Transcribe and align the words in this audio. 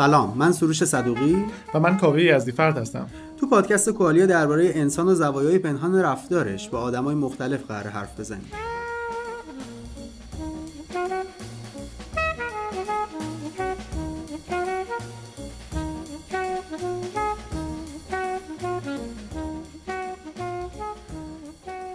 سلام 0.00 0.34
من 0.36 0.52
سروش 0.52 0.84
صدوقی. 0.84 1.44
و 1.74 1.80
من 1.80 1.96
کاوه 1.96 2.22
یزدی 2.22 2.52
فرد 2.52 2.78
هستم. 2.78 3.06
تو 3.40 3.46
پادکست 3.46 3.90
کوالیا 3.90 4.26
درباره 4.26 4.72
انسان 4.74 5.08
و 5.08 5.14
زوایای 5.14 5.58
پنهان 5.58 5.94
رفتارش 5.94 6.68
با 6.68 6.80
آدمای 6.80 7.14
مختلف 7.14 7.66
قرار 7.68 7.86
حرف 7.86 8.20
بزنیم. 8.20 8.50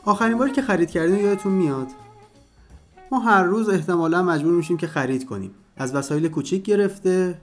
آخرین 0.05 0.37
باری 0.37 0.52
که 0.52 0.61
خرید 0.61 0.91
کردیم 0.91 1.25
یادتون 1.25 1.52
میاد؟ 1.52 1.87
ما 3.11 3.19
هر 3.19 3.43
روز 3.43 3.69
احتمالا 3.69 4.23
مجبور 4.23 4.53
میشیم 4.53 4.77
که 4.77 4.87
خرید 4.87 5.25
کنیم. 5.25 5.52
از 5.77 5.95
وسایل 5.95 6.27
کوچیک 6.27 6.63
گرفته 6.63 7.35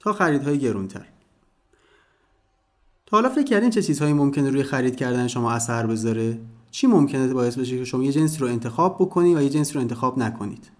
تا 0.00 0.12
خریدهای 0.12 0.58
گرونتر. 0.58 1.06
تا 3.06 3.16
حالا 3.16 3.28
فکر 3.28 3.44
کردین 3.44 3.70
چه 3.70 3.82
چیزهایی 3.82 4.12
ممکنه 4.12 4.50
روی 4.50 4.62
خرید 4.62 4.96
کردن 4.96 5.28
شما 5.28 5.52
اثر 5.52 5.86
بذاره؟ 5.86 6.38
چی 6.70 6.86
ممکنه 6.86 7.34
باعث 7.34 7.58
بشه 7.58 7.78
که 7.78 7.84
شما 7.84 8.04
یه 8.04 8.12
جنسی 8.12 8.38
رو 8.38 8.46
انتخاب 8.46 8.96
بکنید 9.00 9.36
و 9.36 9.42
یه 9.42 9.48
جنسی 9.48 9.74
رو 9.74 9.80
انتخاب 9.80 10.18
نکنید؟ 10.18 10.70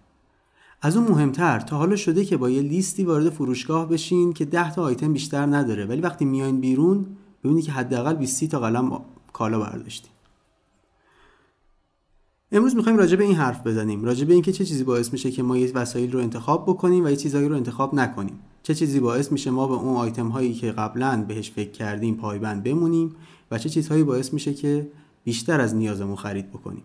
از 0.82 0.96
اون 0.96 1.08
مهمتر 1.08 1.60
تا 1.60 1.76
حالا 1.76 1.96
شده 1.96 2.24
که 2.24 2.36
با 2.36 2.50
یه 2.50 2.62
لیستی 2.62 3.04
وارد 3.04 3.30
فروشگاه 3.30 3.88
بشین 3.88 4.32
که 4.32 4.44
10 4.44 4.74
تا 4.74 4.82
آیتم 4.82 5.12
بیشتر 5.12 5.46
نداره 5.46 5.86
ولی 5.86 6.00
وقتی 6.00 6.24
میاین 6.24 6.60
بیرون 6.60 7.06
ببینید 7.44 7.64
که 7.64 7.72
حداقل 7.72 8.14
20 8.14 8.44
تا 8.44 8.60
قلم 8.60 9.00
کالا 9.32 9.58
برداشتین 9.58 10.10
امروز 12.52 12.76
می‌خوایم 12.76 12.98
راجع 12.98 13.16
به 13.16 13.24
این 13.24 13.34
حرف 13.34 13.66
بزنیم 13.66 14.04
راجع 14.04 14.24
به 14.24 14.32
اینکه 14.32 14.52
چه 14.52 14.64
چیزی 14.64 14.84
باعث 14.84 15.12
میشه 15.12 15.30
که 15.30 15.42
ما 15.42 15.56
یه 15.56 15.72
وسایل 15.72 16.12
رو 16.12 16.20
انتخاب 16.20 16.64
بکنیم 16.66 17.04
و 17.04 17.08
یه 17.08 17.16
چیزایی 17.16 17.48
رو 17.48 17.56
انتخاب 17.56 17.94
نکنیم. 17.94 18.38
چه 18.62 18.74
چیزی 18.74 19.00
باعث 19.00 19.32
میشه 19.32 19.50
ما 19.50 19.66
به 19.66 19.74
اون 19.74 19.96
آیتم 19.96 20.28
هایی 20.28 20.54
که 20.54 20.72
قبلا 20.72 21.24
بهش 21.28 21.50
فکر 21.50 21.70
کردیم 21.70 22.16
پایبند 22.16 22.62
بمونیم 22.62 23.16
و 23.50 23.58
چه 23.58 23.68
چیزهایی 23.68 24.02
باعث 24.02 24.32
میشه 24.32 24.54
که 24.54 24.88
بیشتر 25.24 25.60
از 25.60 25.74
نیازمون 25.74 26.16
خرید 26.16 26.50
بکنیم؟ 26.50 26.82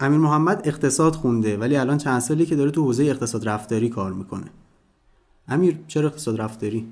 امیر 0.00 0.18
محمد 0.18 0.62
اقتصاد 0.64 1.14
خونده 1.14 1.56
ولی 1.56 1.76
الان 1.76 1.98
چند 1.98 2.20
سالی 2.20 2.46
که 2.46 2.56
داره 2.56 2.70
تو 2.70 2.84
حوزه 2.84 3.04
اقتصاد 3.04 3.48
رفتاری 3.48 3.88
کار 3.88 4.12
می‌کنه. 4.12 4.46
امیر 5.48 5.78
چرا 5.86 6.08
اقتصاد 6.08 6.40
رفتاری؟ 6.40 6.88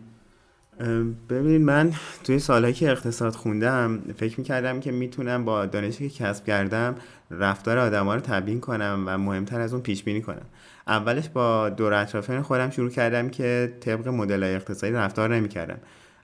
ببینید 1.28 1.60
من 1.60 1.92
توی 2.24 2.38
سالهایی 2.38 2.74
که 2.74 2.90
اقتصاد 2.90 3.34
خوندم 3.34 4.00
فکر 4.16 4.38
می‌کردم 4.38 4.80
که 4.80 4.92
می‌تونم 4.92 5.44
با 5.44 5.66
دانشی 5.66 6.08
که 6.08 6.24
کسب 6.24 6.44
کردم 6.44 6.94
رفتار 7.30 7.78
آدما 7.78 8.14
رو 8.14 8.20
تبیین 8.20 8.60
کنم 8.60 9.04
و 9.06 9.18
مهمتر 9.18 9.60
از 9.60 9.72
اون 9.72 9.82
پیش 9.82 10.02
بینی 10.02 10.22
کنم. 10.22 10.46
اولش 10.90 11.28
با 11.28 11.68
دور 11.68 11.94
اطرافیان 11.94 12.42
خودم 12.42 12.70
شروع 12.70 12.90
کردم 12.90 13.28
که 13.28 13.72
طبق 13.80 14.08
مدل 14.08 14.42
اقتصادی 14.42 14.92
رفتار 14.92 15.34
نمی‌کردم. 15.34 15.78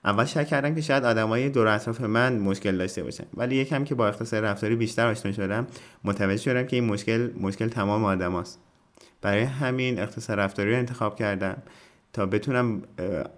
اول 0.05 0.25
شک 0.25 0.47
کردم 0.47 0.75
که 0.75 0.81
شاید 0.81 1.05
آدمای 1.05 1.49
دور 1.49 1.67
اطراف 1.67 2.01
من 2.01 2.39
مشکل 2.39 2.77
داشته 2.77 3.03
باشن. 3.03 3.23
ولی 3.37 3.55
یکم 3.55 3.83
که 3.83 3.95
با 3.95 4.07
اقتصاد 4.07 4.45
رفتاری 4.45 4.75
بیشتر 4.75 5.07
آشنا 5.07 5.31
شدم 5.31 5.67
متوجه 6.03 6.41
شدم 6.41 6.63
که 6.63 6.75
این 6.75 6.85
مشکل 6.85 7.29
مشکل 7.41 7.67
تمام 7.67 8.05
آدماست. 8.05 8.59
برای 9.21 9.43
همین 9.43 9.99
اقتصاد 9.99 10.39
رفتاری 10.39 10.71
رو 10.71 10.77
انتخاب 10.77 11.15
کردم 11.15 11.57
تا 12.13 12.25
بتونم 12.25 12.81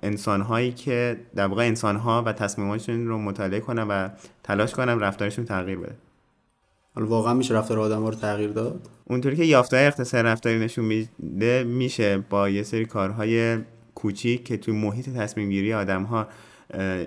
انسان 0.03 0.41
هایی 0.41 0.71
که 0.71 1.17
در 1.35 1.47
واقع 1.47 1.63
انسان 1.63 1.95
ها 1.95 2.23
و 2.25 2.33
تصمیماتشون 2.33 3.07
رو 3.07 3.17
مطالعه 3.17 3.59
کنم 3.59 3.87
و 3.89 4.09
تلاش 4.43 4.73
کنم 4.73 4.99
رفتارشون 4.99 5.45
تغییر 5.45 5.77
بده. 5.77 5.95
حالا 6.99 7.11
واقعا 7.11 7.33
میشه 7.33 7.53
رفتار 7.53 7.79
آدم 7.79 8.01
ها 8.01 8.09
رو 8.09 8.15
تغییر 8.15 8.49
داد؟ 8.49 8.87
اونطوری 9.05 9.35
که 9.35 9.43
یافته 9.43 9.77
اقتصاد 9.77 10.25
رفتاری 10.25 10.59
نشون 10.59 10.85
میده 10.85 11.63
میشه 11.63 12.23
با 12.29 12.49
یه 12.49 12.63
سری 12.63 12.85
کارهای 12.85 13.57
کوچیک 13.95 14.43
که 14.43 14.57
توی 14.57 14.73
محیط 14.73 15.09
تصمیم 15.09 15.49
گیری 15.49 15.73
آدم 15.73 16.03
ها 16.03 16.27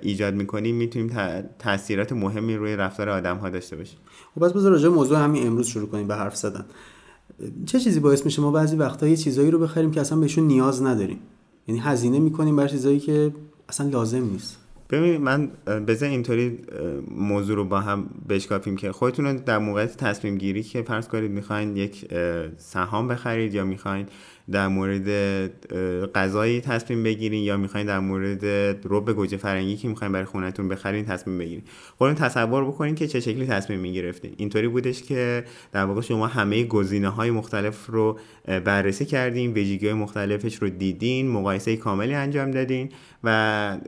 ایجاد 0.02 0.34
می‌کنیم 0.34 0.76
می‌تونیم 0.76 1.12
تاثیرات 1.58 2.12
مهمی 2.12 2.56
روی 2.56 2.76
رفتار 2.76 3.08
آدم 3.08 3.36
ها 3.36 3.50
داشته 3.50 3.76
باشیم. 3.76 3.98
خب 4.34 4.44
بس 4.44 4.52
بذار 4.52 4.72
راجع 4.72 4.88
موضوع 4.88 5.19
همین 5.19 5.47
امروز 5.47 5.66
شروع 5.66 5.88
کنیم 5.88 6.08
به 6.08 6.14
حرف 6.14 6.36
زدن. 6.36 6.64
چه 7.66 7.81
چیزی 7.81 8.00
باعث 8.00 8.25
میشه 8.25 8.42
ما 8.42 8.50
بعضی 8.50 8.76
وقتا 8.76 9.08
یه 9.08 9.16
چیزایی 9.16 9.50
رو 9.50 9.58
بخریم 9.58 9.91
که 9.91 10.00
اصلا 10.00 10.19
بهشون 10.19 10.44
نیاز 10.44 10.82
نداریم؟ 10.82 11.19
یعنی 11.69 11.81
هزینه 11.81 12.19
می‌کنیم 12.19 12.56
برای 12.56 12.70
چیزایی 12.70 13.00
که 13.00 13.32
اصلا 13.69 13.88
لازم 13.88 14.25
نیست. 14.25 14.58
ببین 14.92 15.16
من 15.16 15.47
بذار 15.86 16.08
اینطوری 16.08 16.58
موضوع 17.10 17.56
رو 17.56 17.64
با 17.64 17.80
هم 17.80 18.10
بشکافیم 18.28 18.76
که 18.76 18.92
خودتون 18.92 19.36
در 19.36 19.58
موقعیت 19.58 19.97
تصمیم 19.97 20.38
گیری 20.38 20.62
که 20.62 20.82
فرض 20.82 21.08
کنید 21.08 21.30
می‌خواین 21.30 21.76
یک 21.76 22.14
سهام 22.56 23.08
بخرید 23.08 23.54
یا 23.54 23.64
می‌خواین 23.64 24.06
در 24.50 24.69
مورد 24.69 25.08
غذایی 26.14 26.60
تصمیم 26.60 27.03
بگیرین 27.03 27.42
یا 27.42 27.56
می‌خواین 27.56 27.86
در 27.86 28.00
مورد 28.00 28.44
رب 28.84 29.12
گوجه 29.12 29.36
فرنگی 29.36 29.76
که 29.76 29.88
می‌خواین 29.88 30.12
برای 30.12 30.25
خونتون 30.25 30.69
بخرین 30.69 31.04
تصمیم 31.04 31.38
بگیرین. 31.38 31.62
خودتون 31.98 32.28
تصور 32.28 32.64
بکنین 32.64 32.94
که 32.94 33.06
چه 33.06 33.20
شکلی 33.20 33.47
تصمیم 33.47 33.81
می‌گرفتین. 33.81 34.34
اینطوری 34.36 34.69
بودش 34.69 35.02
که 35.02 35.44
در 35.72 35.84
واقع 35.84 36.00
شما 36.00 36.26
همه 36.26 36.64
گزینه 36.64 37.08
های 37.08 37.31
مختلف 37.31 37.86
رو 37.86 38.19
بررسی 38.64 39.04
کردین 39.04 39.52
ویژگی 39.52 39.86
های 39.86 39.94
مختلفش 39.94 40.54
رو 40.54 40.69
دیدین 40.69 41.28
مقایسه 41.28 41.76
کاملی 41.76 42.14
انجام 42.14 42.50
دادین 42.50 42.88
و 43.25 43.78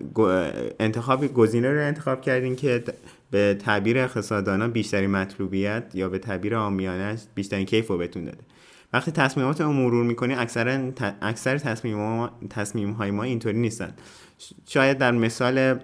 انتخاب 0.81 1.27
گزینه 1.27 1.71
رو 1.71 1.81
انتخاب 1.81 2.21
کردین 2.21 2.57
که 2.57 2.85
به 3.31 3.57
تعبیر 3.65 3.99
اقتصاددانا 3.99 4.69
بیشتری 4.69 5.07
مطلوبیت 5.07 5.85
یا 5.95 6.09
به 6.09 6.19
تعبیر 6.19 6.57
عامیانه 6.57 7.17
بیشترین 7.35 7.67
کیف 7.67 7.89
رو 7.89 7.99
بهتون 7.99 8.25
داده. 8.25 8.39
وقتی 8.95 9.13
تصمیمات 9.13 9.61
رو 9.61 9.73
مرور 9.73 10.05
می‌کنی 10.05 10.35
اکثر 10.35 10.93
اکثر 11.23 11.59
تصمیم, 11.59 12.29
تصمیم 12.51 12.91
های 12.91 13.11
ما 13.11 13.23
اینطوری 13.23 13.59
نیستن. 13.59 13.93
شاید 14.67 14.99
در 14.99 15.11
مثال 15.11 15.79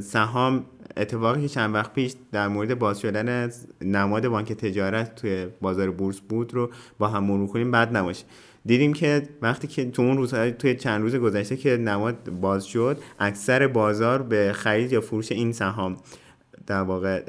سهام 0.00 0.64
اتفاقی 0.96 1.42
که 1.42 1.48
چند 1.48 1.74
وقت 1.74 1.92
پیش 1.92 2.14
در 2.32 2.48
مورد 2.48 2.78
باز 2.78 3.00
شدن 3.00 3.50
نماد 3.82 4.28
بانک 4.28 4.52
تجارت 4.52 5.14
توی 5.14 5.46
بازار 5.60 5.90
بورس 5.90 6.20
بود 6.20 6.54
رو 6.54 6.70
با 6.98 7.08
هم 7.08 7.24
مرور 7.24 7.48
کنیم 7.48 7.70
بد 7.70 7.96
نباشه. 7.96 8.24
دیدیم 8.64 8.92
که 8.92 9.22
وقتی 9.42 9.66
که 9.66 9.90
تو 9.90 10.02
اون 10.02 10.16
روزهای 10.16 10.52
توی 10.52 10.74
چند 10.74 11.02
روز 11.02 11.16
گذشته 11.16 11.56
که 11.56 11.76
نماد 11.76 12.30
باز 12.30 12.66
شد 12.66 12.98
اکثر 13.18 13.66
بازار 13.66 14.22
به 14.22 14.52
خرید 14.52 14.92
یا 14.92 15.00
فروش 15.00 15.32
این 15.32 15.52
سهام 15.52 15.96
در 16.66 16.80
واقع 16.80 17.22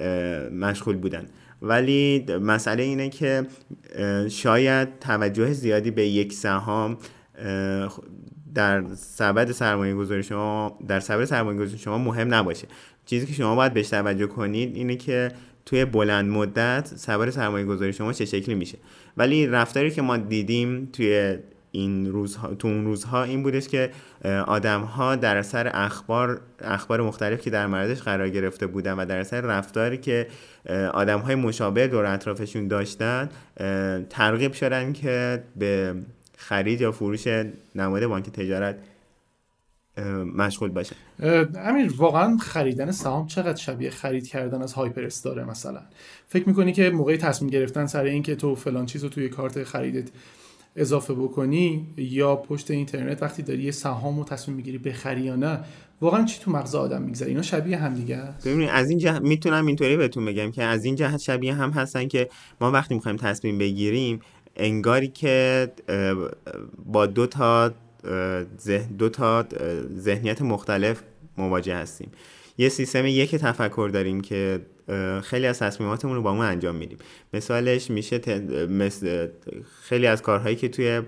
مشغول 0.50 0.98
بودن. 0.98 1.26
ولی 1.62 2.26
مسئله 2.42 2.84
اینه 2.84 3.10
که 3.10 3.48
شاید 4.30 5.00
توجه 5.00 5.54
زیادی 5.54 5.92
به 5.92 6.08
یک 6.08 6.34
سهام 6.34 6.98
در 8.54 8.84
سبد 8.96 9.52
سرمایه 9.52 9.96
گذاری 9.96 10.24
شما 10.24 10.80
در 10.88 11.00
سبد 11.00 11.26
سرمایه 11.26 11.60
گذاری 11.60 11.78
شما 11.78 11.98
مهم 11.98 12.34
نباشه. 12.34 12.68
چیزی 13.06 13.26
که 13.26 13.34
شما 13.34 13.56
باید 13.56 13.74
بهش 13.74 13.90
توجه 13.90 14.28
کنید 14.28 14.76
اینه 14.76 14.96
که 14.96 15.32
توی 15.66 15.86
بلند 15.86 16.30
مدت 16.30 16.88
سبد 16.96 17.30
سرمایه 17.30 17.66
گذاری 17.66 17.94
شما 17.94 18.14
چه 18.14 18.26
شکلی 18.26 18.56
میشه. 18.56 18.78
ولی 19.18 19.48
رفتاری 19.48 19.92
که 19.92 20.02
ما 20.02 20.18
دیدیم 20.18 20.90
توی 20.94 21.38
این 21.72 22.12
روزها 22.12 22.56
تو 22.56 22.68
اون 22.68 22.86
روزها 22.86 23.24
این 23.24 23.44
بودش 23.44 23.68
که 23.68 23.92
آدم 24.48 24.82
ها 24.82 25.16
در 25.16 25.38
اثر 25.38 25.72
اخبار 25.74 26.42
اخبار 26.60 27.02
مختلف 27.02 27.42
که 27.42 27.50
در 27.50 27.68
موردش 27.68 28.02
قرار 28.02 28.30
گرفته 28.30 28.68
بودن 28.68 28.94
و 28.94 29.06
در 29.06 29.20
اثر 29.20 29.42
رفتاری 29.42 29.98
که 29.98 30.28
آدم 30.94 31.20
های 31.20 31.36
مشابه 31.36 31.88
دور 31.88 32.06
اطرافشون 32.06 32.68
داشتن 32.68 33.30
ترغیب 34.10 34.54
شدن 34.54 34.94
که 34.94 35.44
به 35.56 35.96
خرید 36.38 36.82
یا 36.82 36.92
فروش 36.92 37.28
نماد 37.76 38.06
بانک 38.06 38.30
تجارت 38.30 38.76
مشغول 40.36 40.70
باشه. 40.70 40.96
امیر 41.56 41.94
واقعا 41.98 42.38
خریدن 42.38 42.92
سهام 42.92 43.28
چقدر 43.28 43.56
شبیه 43.56 43.90
خرید 43.90 44.28
کردن 44.28 44.62
از 44.62 44.74
هایپر 44.74 45.04
استاره 45.04 45.44
مثلا؟ 45.44 45.82
فکر 46.28 46.50
می‌کنی 46.50 46.74
که 46.74 46.90
موقع 46.90 47.18
تصمیم 47.18 47.52
گرفتن 47.52 47.86
سر 47.86 48.04
اینکه 48.04 48.36
تو 48.36 48.56
فلان 48.56 48.86
چیز 48.86 49.04
رو 49.04 49.10
توی 49.10 49.30
کارت 49.30 49.64
خریدت 49.64 50.10
اضافه 50.78 51.14
بکنی 51.14 51.88
یا 51.98 52.36
پشت 52.36 52.72
اینترنت 52.72 53.24
وقتی 53.24 53.44
داری 53.44 53.64
یه 53.64 53.72
سهام 53.72 54.18
رو 54.18 54.24
تصمیم 54.24 54.58
می‌گیری 54.58 54.78
بخری 54.78 55.22
یا 55.22 55.36
نه 55.36 55.60
واقعا 56.02 56.26
چی 56.26 56.40
تو 56.42 56.52
مغز 56.52 56.76
آدم 56.76 57.02
میگذره؟ 57.02 57.30
اینا 57.30 57.42
شبیه 57.42 57.78
هم 57.78 57.94
دیگه 57.94 58.16
است. 58.16 58.48
ببینید 58.48 58.70
از 58.70 58.90
این 58.90 59.00
جهت 59.00 59.22
می‌تونم 59.22 59.66
اینطوری 59.66 59.98
بهتون 59.98 60.26
بگم 60.26 60.52
که 60.52 60.64
از 60.64 60.86
این 60.86 60.96
جهت 60.96 61.20
شبیه 61.20 61.54
هم 61.54 61.70
هستن 61.70 62.08
که 62.08 62.30
ما 62.62 62.72
وقتی 62.72 62.96
می‌خوایم 62.96 63.18
تصمیم 63.18 63.58
بگیریم 63.58 64.20
انگاری 64.56 65.08
که 65.08 65.68
با 66.86 67.06
دو 67.06 67.28
تا 67.28 67.72
دو 68.98 69.10
تا 69.10 69.46
ذهنیت 69.98 70.42
مختلف 70.42 71.02
مواجه 71.38 71.76
هستیم. 71.76 72.12
یه 72.58 72.70
سیستم 72.70 73.06
یک 73.06 73.36
تفکر 73.36 73.90
داریم 73.94 74.22
که 74.22 74.60
خیلی 75.24 75.48
از 75.48 75.60
تصمیماتمون 75.60 76.16
رو 76.16 76.22
با 76.22 76.34
ما 76.34 76.44
انجام 76.44 76.76
میدیم. 76.76 76.98
مثالش 77.34 77.90
میشه 77.90 78.40
مثل 78.68 79.28
خیلی 79.82 80.08
از 80.08 80.22
کارهایی 80.22 80.56
که 80.56 80.68
توی 80.68 81.02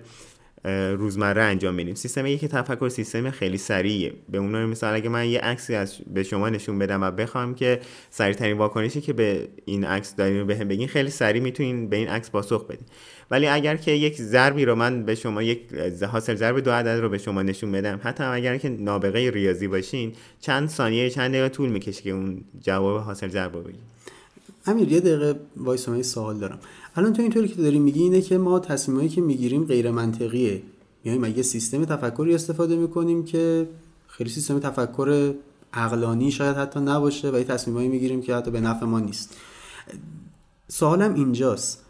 روزمره 0.97 1.41
انجام 1.41 1.75
میدیم 1.75 1.95
سیستم 1.95 2.25
یک 2.25 2.45
تفکر 2.45 2.89
سیستم 2.89 3.31
خیلی 3.31 3.57
سریعه. 3.57 4.13
به 4.29 4.37
اون 4.37 4.65
مثال 4.65 4.93
اگه 4.93 5.09
من 5.09 5.27
یه 5.27 5.39
عکسی 5.39 5.75
از 5.75 5.95
به 6.13 6.23
شما 6.23 6.49
نشون 6.49 6.79
بدم 6.79 7.03
و 7.03 7.11
بخوام 7.11 7.55
که 7.55 7.79
سریعترین 8.09 8.57
واکنشی 8.57 9.01
که 9.01 9.13
به 9.13 9.47
این 9.65 9.85
عکس 9.85 10.15
دارین 10.15 10.47
به 10.47 10.55
هم 10.55 10.67
بگین 10.67 10.87
خیلی 10.87 11.09
سریع 11.09 11.41
می‌تونین 11.41 11.89
به 11.89 11.95
این 11.95 12.07
عکس 12.07 12.31
پاسخ 12.31 12.65
بدین. 12.65 12.85
ولی 13.31 13.47
اگر 13.47 13.75
که 13.75 13.91
یک 13.91 14.21
ضربی 14.21 14.65
رو 14.65 14.75
من 14.75 15.03
به 15.03 15.15
شما 15.15 15.43
یک 15.43 15.73
حاصل 16.11 16.35
ضرب 16.35 16.59
دو 16.59 16.71
عدد 16.71 16.99
رو 17.01 17.09
به 17.09 17.17
شما 17.17 17.41
نشون 17.41 17.71
بدم 17.71 17.99
حتی 18.03 18.23
اگر 18.23 18.57
که 18.57 18.69
نابغه 18.69 19.31
ریاضی 19.31 19.67
باشین 19.67 20.13
چند 20.41 20.69
ثانیه 20.69 21.09
چند 21.09 21.31
دقیقه 21.31 21.49
طول 21.49 21.69
می‌کشه 21.69 22.01
که 22.01 22.09
اون 22.09 22.43
جواب 22.61 23.01
حاصل 23.01 23.27
ضرب 23.27 23.55
رو 23.55 23.61
بگید 23.61 23.99
امیر 24.65 24.91
یه 24.91 24.99
دقیقه 24.99 25.39
وایس 25.57 25.89
سوال 26.01 26.39
دارم. 26.39 26.59
الان 26.99 27.13
تو 27.13 27.21
اینطوری 27.21 27.47
که 27.47 27.61
داری 27.61 27.79
میگی 27.79 28.03
اینه 28.03 28.21
که 28.21 28.37
ما 28.37 28.59
تصمیمایی 28.59 29.09
که 29.09 29.21
می‌گیریم 29.21 29.65
غیر 29.65 29.91
منطقیه. 29.91 30.61
میایم 31.03 31.25
یه 31.25 31.41
سیستم 31.41 31.85
تفکری 31.85 32.35
استفاده 32.35 32.75
می‌کنیم 32.75 33.25
که 33.25 33.67
خیلی 34.07 34.29
سیستم 34.29 34.59
تفکر 34.59 35.33
عقلانی 35.73 36.31
شاید 36.31 36.57
حتی 36.57 36.79
نباشه 36.79 37.31
و 37.31 37.37
یه 37.37 37.43
تصمیمایی 37.43 37.87
می‌گیریم 37.87 38.21
که 38.21 38.35
حتی 38.35 38.51
به 38.51 38.61
نفع 38.61 38.85
ما 38.85 38.99
نیست. 38.99 39.37
سوالم 40.67 41.13
اینجاست. 41.13 41.85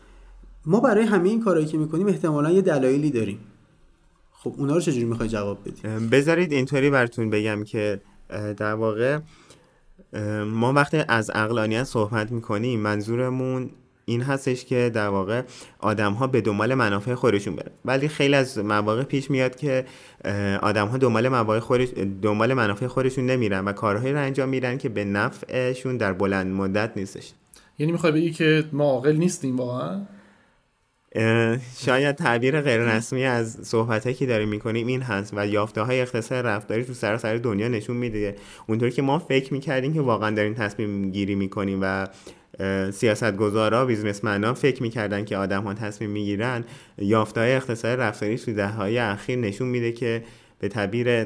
ما 0.66 0.80
برای 0.80 1.06
همه 1.06 1.30
این 1.30 1.44
کارهایی 1.44 1.68
که 1.68 1.78
می‌کنیم 1.78 2.08
احتمالا 2.08 2.52
یه 2.52 2.62
دلایلی 2.62 3.12
داریم. 3.12 3.40
خب 4.32 4.54
اونا 4.58 4.74
رو 4.74 4.82
چجوری 4.82 5.06
می‌خوای 5.06 5.30
جواب 5.30 5.58
بدی؟ 5.66 6.08
بذارید 6.08 6.52
اینطوری 6.52 6.90
براتون 6.90 7.30
بگم 7.30 7.64
که 7.64 8.02
در 8.58 8.74
واقع 8.74 9.20
ما 10.46 10.74
وقتی 10.74 10.98
از 11.08 11.30
عقلانیت 11.30 11.84
صحبت 11.84 12.32
می‌کنیم 12.32 12.80
منظورمون 12.80 13.70
این 14.10 14.22
هستش 14.22 14.66
که 14.66 14.92
در 14.94 15.08
واقع 15.08 15.42
آدم 15.80 16.14
ها 16.14 16.28
به 16.28 16.42
دنبال 16.42 16.74
منافع 16.74 17.14
خودشون 17.14 17.56
برن. 17.56 17.72
ولی 17.86 18.08
خیلی 18.08 18.36
از 18.36 18.58
مواقع 18.58 19.04
پیش 19.04 19.32
میاد 19.32 19.56
که 19.56 19.86
آدم 20.62 20.88
ها 20.88 20.98
دنبال 20.98 21.30
منافع 21.30 21.60
خودش 21.60 21.88
دنبال 22.22 22.54
منافع 22.54 22.88
خودشون 22.88 23.26
نمیرن 23.26 23.66
و 23.66 23.72
کارهایی 23.72 24.14
رو 24.14 24.20
انجام 24.20 24.50
میدن 24.50 24.78
که 24.78 24.90
به 24.90 25.06
نفعشون 25.06 25.98
در 25.98 26.14
بلند 26.14 26.54
مدت 26.54 26.92
نیستش. 26.96 27.32
یعنی 27.80 27.92
می‌خوای 27.92 28.12
بگی 28.12 28.32
که 28.32 28.64
ما 28.72 28.84
عاقل 28.84 29.16
نیستیم 29.16 29.58
واقعا؟ 29.58 30.02
شاید 31.78 32.16
تعبیر 32.16 32.62
غیر 32.62 32.82
رسمی 32.82 33.26
از 33.26 33.58
صحبت 33.64 34.18
که 34.18 34.26
داریم 34.26 34.50
می‌کنیم 34.50 34.88
این 34.88 35.02
هست 35.02 35.34
و 35.36 35.48
یافته 35.48 35.82
های 35.82 36.02
اقتصاد 36.02 36.46
رفتاری 36.46 36.84
تو 36.84 36.94
سراسر 36.94 37.38
دنیا 37.38 37.68
نشون 37.68 37.98
میده. 37.98 38.36
اونطوری 38.68 38.92
که 38.92 39.02
ما 39.02 39.20
فکر 39.20 39.54
می‌کردیم 39.54 39.94
که 39.94 40.02
واقعا 40.02 40.36
داریم 40.36 40.54
تصمیم 40.54 41.12
گیری 41.12 41.36
می‌کنیم 41.36 41.80
و 41.82 42.08
سیاست 42.92 43.36
گذارا 43.36 43.86
بیزنسمن 43.86 44.54
فکر 44.54 44.84
می‌کردن 44.84 45.26
که 45.26 45.38
آدم 45.38 45.64
ها 45.64 45.74
تصمیم 45.74 46.10
می‌گیرن. 46.10 46.66
یافته 46.98 47.42
های 47.42 47.54
اقتصاد 47.54 48.00
رفتاری 48.00 48.38
تو 48.38 48.54
ده 48.54 48.68
های 48.68 48.98
اخیر 48.98 49.40
نشون 49.40 49.68
میده 49.68 49.92
که 49.92 50.24
به 50.60 50.68
تعبیر 50.68 51.26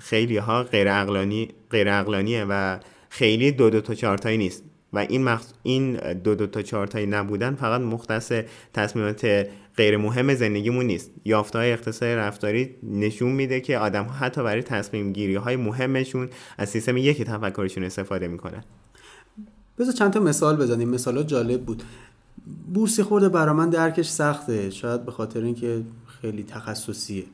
خیلی 0.00 0.36
ها 0.36 0.62
غیر 0.62 0.88
اقلانی 1.88 2.42
و 2.48 2.80
خیلی 3.08 3.52
دو 3.52 3.70
دو 3.70 3.80
تا 3.80 3.94
چارتایی 3.94 4.38
نیست. 4.38 4.64
و 4.92 4.98
این 4.98 5.24
مخص... 5.24 5.52
این 5.62 6.12
دو 6.12 6.34
دو 6.34 6.46
تا 6.46 6.62
چارتایی 6.62 7.06
نبودن 7.06 7.54
فقط 7.54 7.80
مختص 7.80 8.32
تصمیمات 8.72 9.46
غیر 9.76 9.96
مهم 9.96 10.34
زندگیمون 10.34 10.86
نیست. 10.86 11.10
یافته 11.24 11.58
های 11.58 11.72
اقتصاد 11.72 12.08
رفتاری 12.08 12.76
نشون 12.82 13.32
میده 13.32 13.60
که 13.60 13.78
آدم 13.78 14.04
ها 14.04 14.12
حتی 14.12 14.42
برای 14.42 14.62
تصمیم 14.62 15.12
گیری 15.12 15.34
های 15.34 15.56
مهمشون 15.56 16.28
از 16.58 16.68
سیستم 16.68 16.96
یکی 16.96 17.24
تفکرشون 17.24 17.84
استفاده 17.84 18.28
می‌کنن. 18.28 18.64
بذار 19.78 19.92
چند 19.92 20.12
تا 20.12 20.20
مثال 20.20 20.56
بزنیم. 20.56 20.88
مثالا 20.88 21.22
جالب 21.22 21.64
بود. 21.64 21.82
بورسی 22.74 23.02
خورده 23.02 23.28
برا 23.28 23.54
من 23.54 23.70
درکش 23.70 24.08
سخته. 24.08 24.70
شاید 24.70 25.04
به 25.04 25.12
خاطر 25.12 25.42
اینکه 25.42 25.82
خیلی 26.20 26.42
تخصصیه. 26.42 27.24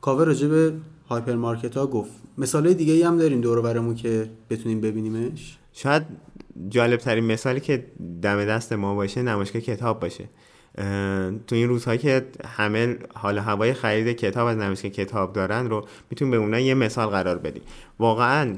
کاوه 0.00 0.24
راجع 0.24 0.48
به 0.48 0.72
هایپرمارکت 1.08 1.76
ها 1.76 1.86
گفت. 1.86 2.10
مثال 2.38 2.72
دیگه 2.72 2.92
ای 2.92 3.02
هم 3.02 3.18
داریم 3.18 3.40
دور 3.40 3.60
برمون 3.60 3.94
که 3.94 4.30
بتونیم 4.50 4.80
ببینیمش؟ 4.80 5.58
شاید 5.72 6.02
جالب 6.68 7.00
ترین 7.00 7.24
مثالی 7.24 7.60
که 7.60 7.86
دم 8.22 8.44
دست 8.44 8.72
ما 8.72 8.94
باشه 8.94 9.22
نمایشگاه 9.22 9.62
کتاب 9.62 10.00
باشه. 10.00 10.24
تو 11.46 11.54
این 11.54 11.68
روزهایی 11.68 11.98
که 11.98 12.26
همه 12.46 12.96
حال 13.14 13.38
هوای 13.38 13.72
خرید 13.74 14.16
کتاب 14.16 14.46
از 14.46 14.56
نمایشگاه 14.56 14.90
کتاب 14.90 15.32
دارن 15.32 15.70
رو 15.70 15.86
می‌تونیم 16.10 16.30
به 16.30 16.36
اونها 16.36 16.60
یه 16.60 16.74
مثال 16.74 17.08
قرار 17.08 17.38
بدیم 17.38 17.62
واقعا 17.98 18.54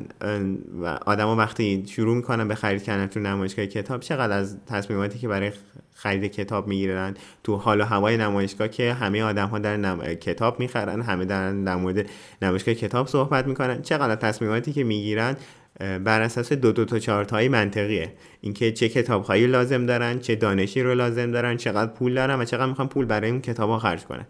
آدما 1.06 1.36
وقتی 1.36 1.84
شروع 1.86 2.16
می‌کنن 2.16 2.48
به 2.48 2.54
خرید 2.54 2.82
کردن 2.82 3.06
تو 3.06 3.20
نمایشگاه 3.20 3.66
کتاب 3.66 4.00
چقدر 4.00 4.38
از 4.38 4.56
تصمیماتی 4.66 5.18
که 5.18 5.28
برای 5.28 5.52
خرید 5.94 6.32
کتاب 6.32 6.66
می‌گیرن 6.68 7.14
تو 7.44 7.56
حال 7.56 7.80
و 7.80 7.84
هوای 7.84 8.16
نمایشگاه 8.16 8.68
که 8.68 8.92
همه 8.92 9.22
آدم 9.22 9.48
ها 9.48 9.58
در 9.58 9.76
نم... 9.76 10.14
کتاب 10.14 10.60
می‌خرن 10.60 11.02
همه 11.02 11.24
در 11.24 11.76
مورد 11.76 12.06
نمایشگاه 12.42 12.74
کتاب 12.74 13.06
صحبت 13.06 13.46
می‌کنن 13.46 13.82
چقدر 13.82 14.14
تصمیماتی 14.16 14.72
که 14.72 14.84
می‌گیرن 14.84 15.36
بر 15.78 16.20
اساس 16.20 16.52
دو 16.52 16.73
دو 16.73 16.84
تا 16.84 16.99
چارت 16.99 17.31
های 17.31 17.49
منطقیه. 17.49 18.12
اینکه 18.40 18.73
چه 18.73 18.88
کتاب 18.88 19.25
هایی 19.25 19.46
لازم 19.46 19.87
دارن 19.87 20.19
چه 20.19 20.34
دانشی 20.34 20.82
رو 20.82 20.94
لازم 20.94 21.32
دارن 21.32 21.56
چقدر 21.56 21.93
پول 21.93 22.14
دارن 22.14 22.40
و 22.40 22.44
چقدر 22.44 22.67
می‌خوان 22.67 22.88
پول 22.88 23.05
برای 23.05 23.31
این 23.31 23.40
کتاب 23.40 23.70
ها 23.70 23.78
خرج 23.78 24.05
کنن. 24.05 24.26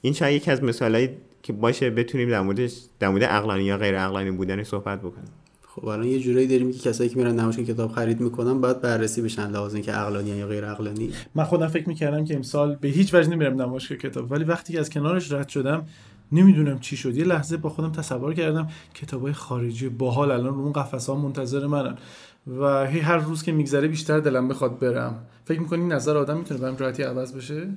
این 0.00 0.12
شاید 0.12 0.36
یکی 0.36 0.50
از 0.50 0.64
مثالهایی 0.64 1.08
که 1.42 1.52
باشه 1.52 1.90
بتونیم 1.90 2.30
در 2.30 2.40
مورد 2.40 2.70
در 2.98 3.08
مورد 3.08 3.24
عقلانی 3.24 3.64
یا 3.64 3.76
غیر 3.76 3.98
عقلانی 3.98 4.30
بودن 4.30 4.62
صحبت 4.62 4.98
بکنیم. 4.98 5.28
خب 5.74 5.88
الان 5.88 6.06
یه 6.06 6.20
جورایی 6.20 6.46
داریم 6.46 6.72
که 6.72 6.78
کسایی 6.78 7.10
که 7.10 7.16
میرن 7.16 7.40
نمایشگاه 7.40 7.64
کتاب 7.64 7.92
خرید 7.92 8.20
می‌کنن 8.20 8.60
باید 8.60 8.80
بررسی 8.80 9.22
بشن 9.22 9.50
لازم 9.50 9.74
اینکه 9.74 9.92
عقلانی 9.92 10.30
یا 10.30 10.46
غیر 10.46 10.64
عقلانی. 10.64 11.12
من 11.34 11.44
خودم 11.44 11.68
فکر 11.68 11.88
می‌کردم 11.88 12.24
که 12.24 12.34
امسال 12.34 12.76
به 12.80 12.88
هیچ 12.88 13.14
وجه 13.14 13.30
نمیرم 13.30 13.62
نمایشگاه 13.62 13.98
کتاب 13.98 14.32
ولی 14.32 14.44
وقتی 14.44 14.72
که 14.72 14.80
از 14.80 14.90
کنارش 14.90 15.32
رد 15.32 15.48
شدم 15.48 15.86
نمی‌دونم 16.32 16.78
چی 16.78 16.96
شد. 16.96 17.16
یه 17.16 17.24
لحظه 17.24 17.56
با 17.56 17.68
خودم 17.68 17.92
تصور 17.92 18.34
کردم 18.34 18.68
کتابای 18.94 19.32
خارجی 19.32 19.88
باحال 19.88 20.30
الان 20.30 20.54
رو 20.54 20.60
اون 20.60 20.72
قفس 20.72 21.08
ها 21.08 21.14
منتظر 21.14 21.66
منن. 21.66 21.98
و 22.46 22.86
هی 22.86 23.00
هر 23.00 23.16
روز 23.16 23.42
که 23.42 23.52
میگذره 23.52 23.88
بیشتر 23.88 24.20
دلم 24.20 24.48
بخواد 24.48 24.78
برم. 24.78 25.26
فکر 25.44 25.60
می‌کنی 25.60 25.84
نظر 25.84 26.16
آدم 26.16 26.36
می‌تونه 26.36 26.60
برم 26.60 26.76
راحتی 26.76 27.02
عوض 27.02 27.34
بشه؟ 27.34 27.68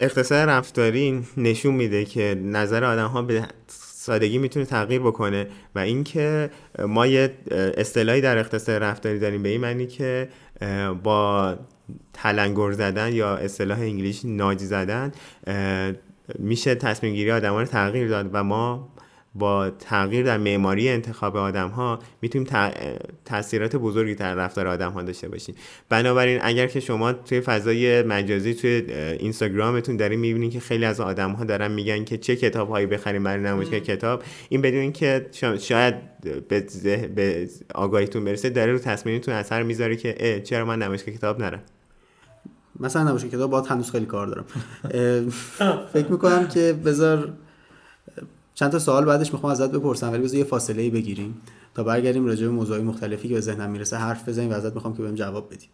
اقتصاد 0.00 0.48
رفتاری 0.48 1.24
نشون 1.36 1.74
میده 1.74 2.04
که 2.04 2.40
نظر 2.44 2.84
آدم 2.84 3.06
ها 3.06 3.22
به 3.22 3.42
سادگی 3.68 4.38
می‌تونه 4.38 4.66
تغییر 4.66 5.00
بکنه 5.00 5.46
و 5.74 5.78
اینکه 5.78 6.50
ما 6.78 7.06
یه 7.06 7.34
اصطلاحی 7.76 8.20
در 8.20 8.38
اقتصاد 8.38 8.82
رفتاری 8.82 9.18
داریم 9.18 9.42
به 9.42 9.48
این 9.48 9.60
معنی 9.60 9.86
که 9.86 10.28
با 11.02 11.54
تلنگر 12.12 12.72
زدن 12.72 13.12
یا 13.12 13.36
اصطلاح 13.36 13.78
انگلیش 13.80 14.24
ناج 14.24 14.58
زدن 14.58 15.12
میشه 16.38 16.74
تصمیم 16.74 17.14
گیری 17.14 17.30
آدم 17.30 17.52
ها 17.52 17.60
رو 17.60 17.66
تغییر 17.66 18.08
داد 18.08 18.30
و 18.32 18.44
ما 18.44 18.88
با 19.34 19.70
تغییر 19.70 20.24
در 20.24 20.38
معماری 20.38 20.88
انتخاب 20.88 21.36
آدم 21.36 21.68
ها 21.68 21.98
می‌تونیم 22.22 22.48
تاثیرات 23.24 23.76
بزرگی 23.76 24.14
در 24.14 24.34
رفتار 24.34 24.66
آدم 24.66 24.90
ها 24.90 25.02
داشته 25.02 25.28
باشیم. 25.28 25.54
بنابراین 25.88 26.38
اگر 26.42 26.66
که 26.66 26.80
شما 26.80 27.12
توی 27.12 27.40
فضای 27.40 28.02
مجازی 28.02 28.54
توی 28.54 28.70
اینستاگرامتون 29.18 29.96
دارین 29.96 30.20
می‌بینین 30.20 30.50
که 30.50 30.60
خیلی 30.60 30.84
از 30.84 31.00
آدم 31.00 31.32
ها 31.32 31.44
دارن 31.44 31.70
میگن 31.70 32.04
که 32.04 32.18
چه 32.18 32.36
کتاب 32.36 32.68
هایی 32.68 32.86
بخریم 32.86 33.24
برای 33.24 33.42
نمایشگاه 33.42 33.80
کتاب 33.80 34.22
این 34.48 34.62
بدون 34.62 34.92
که 34.92 35.26
شاید 35.60 35.94
به, 36.48 36.60
به 37.14 37.48
آگاهیتون 37.74 38.24
برسه 38.24 38.50
داره 38.50 38.72
رو 38.72 38.78
تصمیمتون 38.78 39.34
اثر 39.34 39.62
می‌ذاره 39.62 39.96
که 39.96 40.42
چرا 40.44 40.64
من 40.64 40.78
نمایشگاه 40.78 41.14
کتاب 41.14 41.40
نرم؟ 41.40 41.62
مثلا 42.80 43.04
نباشه 43.08 43.28
کتاب 43.28 43.50
باید 43.50 43.66
هنوز 43.66 43.90
خیلی 43.90 44.06
کار 44.06 44.26
دارم. 44.26 44.44
فکر 45.94 46.12
می‌کنم 46.12 46.48
که 46.48 46.80
بذار 46.84 47.32
چند 48.54 48.70
تا 48.72 48.78
سوال 48.78 49.04
بعدش 49.04 49.32
می‌خوام 49.32 49.52
ازت 49.52 49.70
بپرسم 49.70 50.12
ولی 50.12 50.22
بذار 50.22 50.38
یه 50.38 50.44
فاصله 50.44 50.82
ای 50.82 50.90
بگیریم 50.90 51.40
تا 51.74 51.82
برگردیم 51.84 52.26
راجع 52.26 52.46
به 52.46 52.52
موضوعی 52.52 52.82
مختلفی 52.82 53.28
که 53.28 53.34
به 53.34 53.40
ذهنم 53.40 53.70
می‌رسه 53.70 53.96
حرف 53.96 54.28
بزنیم 54.28 54.50
و 54.50 54.54
ازت 54.54 54.74
می‌خوام 54.74 54.96
که 54.96 55.02
بهم 55.02 55.14
جواب 55.14 55.54
بدی. 55.54 55.66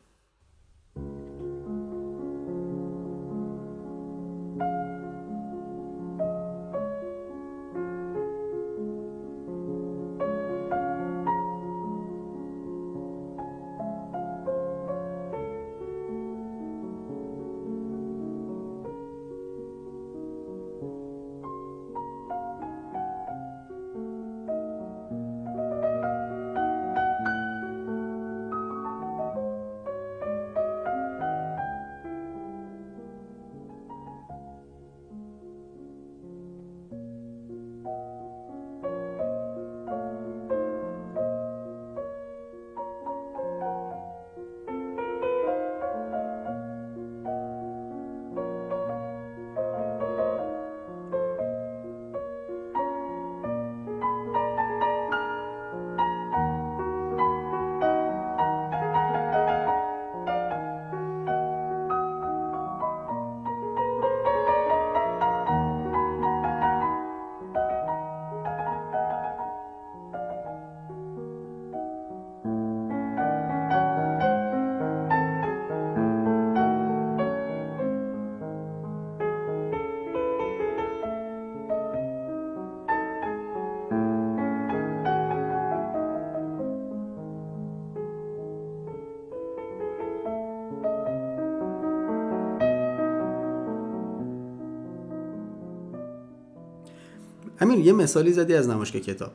امیر 97.65 97.79
یه 97.79 97.93
مثالی 97.93 98.33
زدی 98.33 98.55
از 98.55 98.69
نمایشگاه 98.69 99.03
کتاب. 99.03 99.33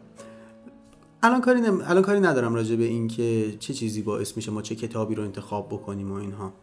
الان 1.23 1.41
کاری 1.41 1.61
نم... 1.61 1.81
الان 1.85 2.03
کاری 2.03 2.19
ندارم 2.19 2.55
راجع 2.55 2.75
به 2.75 2.83
این 2.83 3.07
که 3.07 3.57
چه 3.59 3.73
چیزی 3.73 4.01
باعث 4.01 4.35
میشه 4.37 4.51
ما 4.51 4.61
چه 4.61 4.75
کتابی 4.75 5.15
رو 5.15 5.23
انتخاب 5.23 5.69
بکنیم 5.69 6.11
و 6.11 6.15
اینها. 6.15 6.53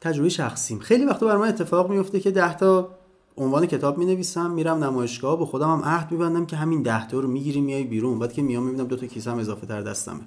تجربه 0.00 0.28
شخصیم. 0.28 0.78
خیلی 0.78 1.04
وقتا 1.04 1.26
بر 1.26 1.36
من 1.36 1.48
اتفاق 1.48 1.90
میفته 1.90 2.20
که 2.20 2.30
ده 2.30 2.56
تا 2.56 2.88
عنوان 3.36 3.66
کتاب 3.66 3.98
می 3.98 4.06
نویسم 4.06 4.50
میرم 4.50 4.84
نمایشگاه 4.84 5.38
با 5.38 5.46
خودم 5.46 5.70
هم 5.70 5.82
عهد 5.84 6.12
میبندم 6.12 6.46
که 6.46 6.56
همین 6.56 6.82
ده 6.82 7.08
تا 7.08 7.20
رو 7.20 7.28
می‌گیری 7.28 7.60
میای 7.60 7.84
بیرون. 7.84 8.18
بعد 8.18 8.32
که 8.32 8.42
میام 8.42 8.62
می‌بینم 8.62 8.86
دو 8.86 8.96
تا 8.96 9.06
کیسه 9.06 9.30
هم 9.30 9.38
اضافه 9.38 9.66
تر 9.66 9.80
دستمه 9.80 10.20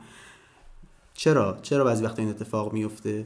چرا؟ 1.13 1.57
چرا 1.61 1.83
بعضی 1.83 2.03
وقتا 2.03 2.21
این 2.21 2.31
اتفاق 2.31 2.73
میفته؟ 2.73 3.25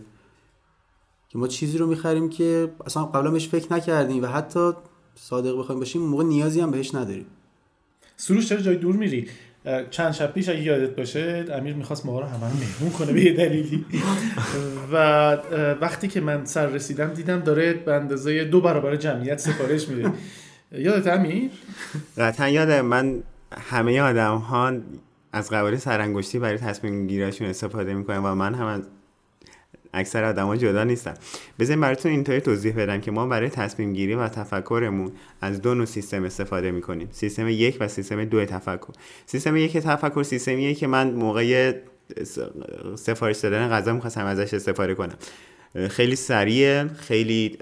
که 1.29 1.37
ما 1.37 1.47
چیزی 1.47 1.77
رو 1.77 1.87
می‌خریم 1.87 2.29
که 2.29 2.71
اصلا 2.85 3.05
قبلا 3.05 3.31
بهش 3.31 3.47
فکر 3.47 3.73
نکردیم 3.73 4.23
و 4.23 4.27
حتی 4.27 4.73
صادق 5.19 5.59
بخوایم 5.59 5.79
باشیم 5.79 6.01
موقع 6.01 6.23
نیازی 6.23 6.61
هم 6.61 6.71
بهش 6.71 6.95
نداریم. 6.95 7.25
سروش 8.17 8.49
چرا 8.49 8.61
جای 8.61 8.75
دور 8.75 8.95
میری؟ 8.95 9.27
چند 9.89 10.11
شب 10.11 10.33
پیش 10.33 10.49
اگه 10.49 10.61
یادت 10.61 10.95
باشه 10.95 11.45
امیر 11.53 11.75
می‌خواست 11.75 12.05
ما 12.05 12.19
رو 12.19 12.25
همه 12.25 12.43
مهمون 12.43 12.91
کنه 12.91 13.13
به 13.13 13.21
یه 13.21 13.33
دلیلی. 13.33 13.85
و 14.91 14.95
وقتی 15.81 16.07
که 16.07 16.21
من 16.21 16.45
سر 16.45 16.67
رسیدم 16.67 17.13
دیدم 17.13 17.39
داره 17.39 17.73
به 17.73 17.93
اندازه 17.93 18.43
دو 18.43 18.61
برابر 18.61 18.95
جمعیت 18.95 19.39
سفارش 19.39 19.87
میده. 19.87 20.11
یادت 20.71 21.07
امیر؟ 21.07 21.51
قطعا 22.17 22.49
یاده 22.49 22.81
من 22.81 23.23
همه 23.57 24.01
آدم 24.01 24.35
ها 24.35 24.73
از 25.31 25.49
قواره 25.49 25.77
سرانگشتی 25.77 26.39
برای 26.39 26.57
تصمیم 26.57 27.07
گیرشون 27.07 27.47
استفاده 27.47 27.93
می‌کنن 27.93 28.17
و 28.17 28.35
من 28.35 28.53
هم 28.53 28.65
از 28.65 28.81
اکثر 29.93 30.23
آدما 30.23 30.55
جدا 30.55 30.83
نیستن. 30.83 31.13
بزنین 31.59 31.81
براتون 31.81 32.11
اینطوری 32.11 32.41
توضیح 32.41 32.75
بدم 32.75 33.01
که 33.01 33.11
ما 33.11 33.27
برای 33.27 33.49
تصمیم 33.49 33.93
گیری 33.93 34.15
و 34.15 34.27
تفکرمون 34.27 35.11
از 35.41 35.61
دو 35.61 35.75
نوع 35.75 35.85
سیستم 35.85 36.23
استفاده 36.23 36.71
می‌کنیم. 36.71 37.07
سیستم 37.11 37.47
یک 37.47 37.77
و 37.79 37.87
سیستم 37.87 38.25
دو 38.25 38.45
تفکر. 38.45 38.93
سیستم 39.25 39.55
یک 39.55 39.77
تفکر 39.77 40.23
سیستمیه 40.23 40.73
که 40.73 40.87
من 40.87 41.11
موقع 41.11 41.73
سفارش 42.95 43.37
دادن 43.37 43.69
غذا 43.69 43.93
می‌خواستم 43.93 44.25
ازش 44.25 44.53
استفاده 44.53 44.95
کنم. 44.95 45.15
خیلی 45.89 46.15
سریع 46.15 46.83
خیلی 46.87 47.57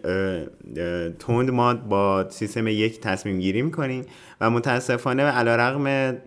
تند 1.19 1.51
ما 1.51 1.73
با 1.73 2.29
سیستم 2.29 2.67
یک 2.67 2.99
تصمیم 2.99 3.39
گیری 3.39 3.61
می‌کنیم 3.61 4.05
و 4.41 4.49
متاسفانه 4.49 5.23
علا 5.23 5.55
رقم 5.55 6.17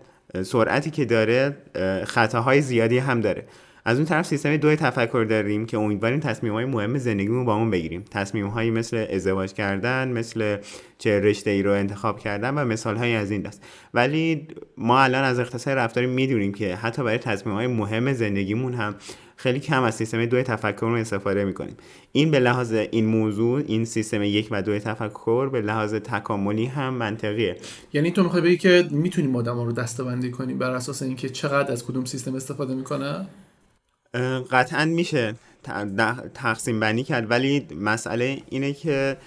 سرعتی 0.43 0.91
که 0.91 1.05
داره 1.05 1.57
خطاهای 2.05 2.61
زیادی 2.61 2.97
هم 2.97 3.21
داره. 3.21 3.45
از 3.85 3.97
اون 3.97 4.05
طرف 4.05 4.25
سیستم 4.25 4.57
دو 4.57 4.75
تفکر 4.75 5.25
داریم 5.29 5.65
که 5.65 5.77
امیدواریم 5.77 6.19
تصمیم 6.19 6.53
های 6.53 6.65
مهم 6.65 6.97
زندگیمون 6.97 7.45
با 7.45 7.55
اون 7.55 7.69
بگیریم. 7.69 8.05
تصمیم 8.11 8.47
هایی 8.47 8.71
مثل 8.71 9.05
ازدواج 9.09 9.53
کردن 9.53 10.11
مثل 10.11 10.57
چه 10.97 11.19
رشته 11.19 11.49
ای 11.49 11.63
رو 11.63 11.71
انتخاب 11.71 12.19
کردن 12.19 12.53
و 12.53 12.65
مثال 12.65 12.95
هایی 12.95 13.15
از 13.15 13.31
این 13.31 13.41
دست. 13.41 13.63
ولی 13.93 14.47
ما 14.77 15.01
الان 15.01 15.23
از 15.23 15.39
اقتصاد 15.39 15.77
رفتاری 15.77 16.07
می‌دونیم 16.07 16.53
که 16.53 16.75
حتی 16.75 17.03
برای 17.03 17.17
تصمیم 17.17 17.55
های 17.55 17.67
مهم 17.67 18.13
زندگیمون 18.13 18.73
هم 18.73 18.95
خیلی 19.35 19.59
کم 19.59 19.83
از 19.83 19.95
سیستم 19.95 20.25
دو 20.25 20.43
تفکر 20.43 20.85
رو 20.85 20.93
استفاده 20.93 21.45
می‌کنیم. 21.45 21.75
این 22.11 22.31
به 22.31 22.39
لحاظ 22.39 22.73
این 22.73 23.05
موضوع 23.05 23.61
این 23.67 23.85
سیستم 23.85 24.23
یک 24.23 24.47
و 24.51 24.61
دو 24.61 24.79
تفکر 24.79 25.49
به 25.49 25.61
لحاظ 25.61 25.93
تکاملی 25.93 26.65
هم 26.65 26.93
منطقیه. 26.93 27.57
یعنی 27.93 28.11
تو 28.11 28.23
می‌خوای 28.23 28.41
بگی 28.41 28.57
که 28.57 28.87
می‌تونیم 28.91 29.35
آدم 29.35 29.65
رو 29.65 29.71
دستبندی 29.71 30.31
کنیم 30.31 30.57
بر 30.57 30.71
اساس 30.71 31.01
اینکه 31.01 31.29
چقدر 31.29 31.71
از 31.71 31.85
کدوم 31.85 32.05
سیستم 32.05 32.35
استفاده 32.35 32.75
می‌کنه 32.75 33.27
قطعا 34.51 34.85
میشه 34.85 35.35
تقسیم 36.33 36.79
بندی 36.79 37.03
کرد. 37.03 37.31
ولی 37.31 37.67
مسئله 37.75 38.41
اینه 38.49 38.73
که 38.73 39.17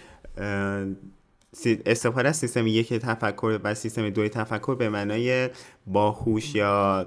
استفاده 1.87 2.28
از 2.28 2.37
سیستم 2.37 2.66
یک 2.66 2.94
تفکر 2.94 3.61
و 3.64 3.75
سیستم 3.75 4.11
دوی 4.11 4.28
تفکر 4.28 4.75
به 4.75 4.88
معنای 4.88 5.50
باهوش 5.87 6.54
یا 6.54 7.06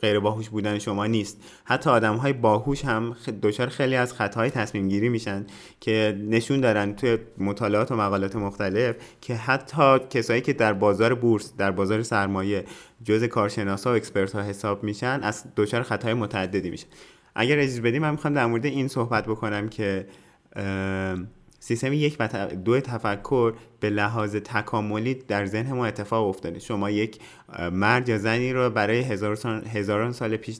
غیر 0.00 0.20
باهوش 0.20 0.48
بودن 0.48 0.78
شما 0.78 1.06
نیست. 1.06 1.42
حتی 1.64 1.90
آدم 1.90 2.16
های 2.16 2.32
باهوش 2.32 2.84
هم 2.84 3.16
دچار 3.42 3.68
خیلی 3.68 3.96
از 3.96 4.12
خطاهای 4.12 4.50
تصمیم 4.50 4.88
گیری 4.88 5.08
میشن 5.08 5.46
که 5.80 6.18
نشون 6.28 6.60
دارن 6.60 6.94
توی 6.94 7.18
مطالعات 7.38 7.92
و 7.92 7.96
مقالات 7.96 8.36
مختلف 8.36 8.96
که 9.20 9.34
حتی 9.34 9.98
کسایی 9.98 10.40
که 10.40 10.52
در 10.52 10.72
بازار 10.72 11.14
بورس 11.14 11.52
در 11.58 11.70
بازار 11.70 12.02
سرمایه 12.02 12.64
جز 13.04 13.24
کارشناسا 13.24 13.92
و 13.92 13.96
اکسپرت 13.96 14.32
ها 14.32 14.42
حساب 14.42 14.84
میشن 14.84 15.20
از 15.22 15.44
دچار 15.56 15.82
خطاهای 15.82 16.14
متعددی 16.14 16.70
میشن. 16.70 16.86
اگر 17.34 17.58
اجازه 17.58 17.80
بدیم 17.80 18.02
من 18.02 18.10
می‌خوام 18.10 18.34
در 18.34 18.46
مورد 18.46 18.66
این 18.66 18.88
صحبت 18.88 19.26
بکنم 19.26 19.68
که 19.68 20.06
سیستم 21.66 21.92
یک 21.92 22.16
و 22.20 22.48
دو 22.64 22.80
تفکر 22.80 23.54
به 23.80 23.90
لحاظ 23.90 24.36
تکاملی 24.36 25.14
در 25.14 25.46
ذهن 25.46 25.72
ما 25.72 25.86
اتفاق 25.86 26.28
افتاده. 26.28 26.58
شما 26.58 26.90
یک 26.90 27.18
مرد 27.72 28.08
یا 28.08 28.18
زنی 28.18 28.52
رو 28.52 28.70
برای 28.70 29.00
هزاران 29.74 30.12
سال 30.12 30.36
پیش 30.36 30.56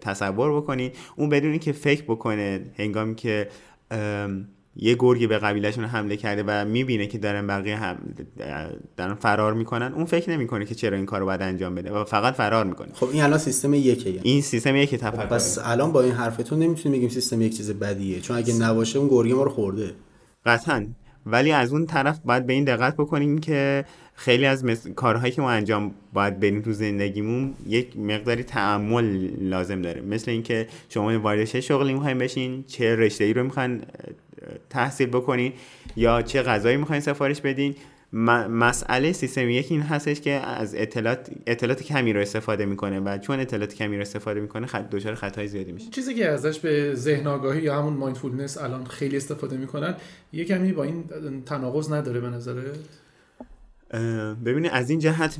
تصور 0.00 0.56
بکنید. 0.56 0.96
اون 1.16 1.28
بدونی 1.28 1.58
که 1.58 1.72
فکر 1.72 2.02
بکنه 2.02 2.60
هنگامی 2.78 3.14
که 3.14 3.48
یه 4.76 4.96
گرگی 4.98 5.26
به 5.26 5.38
قبیلهشون 5.38 5.84
حمله 5.84 6.16
کرده 6.16 6.44
و 6.46 6.64
می‌بینه 6.64 7.06
که 7.06 7.18
دارن 7.18 7.46
بقیه 7.46 7.76
هم 7.76 7.96
دارن 8.96 9.14
فرار 9.14 9.54
می‌کنن 9.54 9.92
اون 9.92 10.04
فکر 10.04 10.30
نمی‌کنه 10.30 10.64
که 10.64 10.74
چرا 10.74 10.96
این 10.96 11.06
کارو 11.06 11.26
باید 11.26 11.42
انجام 11.42 11.74
بده 11.74 11.92
و 11.92 12.04
فقط 12.04 12.34
فرار 12.34 12.64
می‌کنه. 12.64 12.88
خب 12.94 13.08
این 13.12 13.22
الان 13.22 13.38
سیستم 13.38 13.74
یکه 13.74 14.10
یعنی. 14.10 14.20
این 14.22 14.42
سیستم 14.42 14.76
یک 14.76 14.94
تفکر. 14.94 15.26
پس 15.26 15.58
الان 15.62 15.92
با 15.92 16.02
این 16.02 16.12
حرفتون 16.12 16.58
نمی‌تونیم 16.58 16.98
بگیم 16.98 17.08
سیستم 17.08 17.42
یک 17.42 17.56
چیز 17.56 17.70
بدیه. 17.70 18.20
چون 18.20 18.36
اگه 18.36 18.54
نباشه 18.54 18.98
اون 18.98 19.08
گرگه 19.08 19.34
ما 19.34 19.42
رو 19.42 19.50
خورده. 19.50 19.94
قطعا. 20.46 20.86
ولی 21.26 21.52
از 21.52 21.72
اون 21.72 21.86
طرف 21.86 22.18
باید 22.24 22.46
به 22.46 22.52
این 22.52 22.64
دقت 22.64 22.94
بکنیم 22.94 23.38
که 23.38 23.84
خیلی 24.14 24.46
از 24.46 24.64
کارهایی 24.96 25.32
که 25.32 25.42
ما 25.42 25.50
انجام 25.50 25.94
باید 26.12 26.40
بریم 26.40 26.62
تو 26.62 26.72
زندگیمون 26.72 27.54
یک 27.66 27.98
مقداری 27.98 28.42
تعمل 28.42 29.28
لازم 29.40 29.82
داره. 29.82 30.00
مثل 30.00 30.30
اینکه 30.30 30.66
شما 30.88 31.20
وارد 31.20 31.44
چه 31.44 31.60
شغلی 31.60 31.94
می‌خواین 31.94 32.18
بشین 32.18 32.64
چه 32.68 32.96
رشته 32.96 33.24
ای 33.24 33.32
رو 33.32 33.44
می‌خواین 33.44 33.82
تحصیل 34.70 35.06
بکنین 35.06 35.52
یا 35.96 36.22
چه 36.22 36.42
غذایی 36.42 36.76
می‌خواین 36.76 37.00
سفارش 37.00 37.40
بدین. 37.40 37.74
مسئله 38.16 39.12
سیستم 39.12 39.50
یک 39.50 39.66
این 39.70 39.82
هستش 39.82 40.20
که 40.20 40.30
از 40.30 40.74
اطلاعات 40.74 41.30
اطلاعات 41.46 41.82
کمی 41.82 42.12
رو 42.12 42.20
استفاده 42.20 42.66
می‌کنه 42.66 43.00
و 43.00 43.18
چون 43.18 43.40
اطلاعات 43.40 43.74
کمی 43.74 43.96
رو 43.96 44.02
استفاده 44.02 44.40
می‌کنه 44.40 44.66
خط 44.66 44.90
دچار 44.90 45.14
خطای 45.14 45.48
زیادی 45.48 45.72
میشه. 45.72 45.90
چیزی 45.90 46.14
که 46.14 46.28
ازش 46.28 46.58
به 46.58 46.94
ذهن 46.94 47.26
آگاهی 47.26 47.62
یا 47.62 47.78
همون 47.78 47.92
mindfulness 47.92 48.58
الان 48.58 48.84
خیلی 48.84 49.16
استفاده 49.16 49.56
می‌کنن 49.56 49.94
یه 50.32 50.44
کمی 50.44 50.72
با 50.72 50.84
این 50.84 51.04
تناقض 51.46 51.92
نداره 51.92 52.20
به 52.20 52.28
نظره 52.28 52.62
ببینید 54.44 54.70
از 54.74 54.90
این 54.90 54.98
جهت 54.98 55.38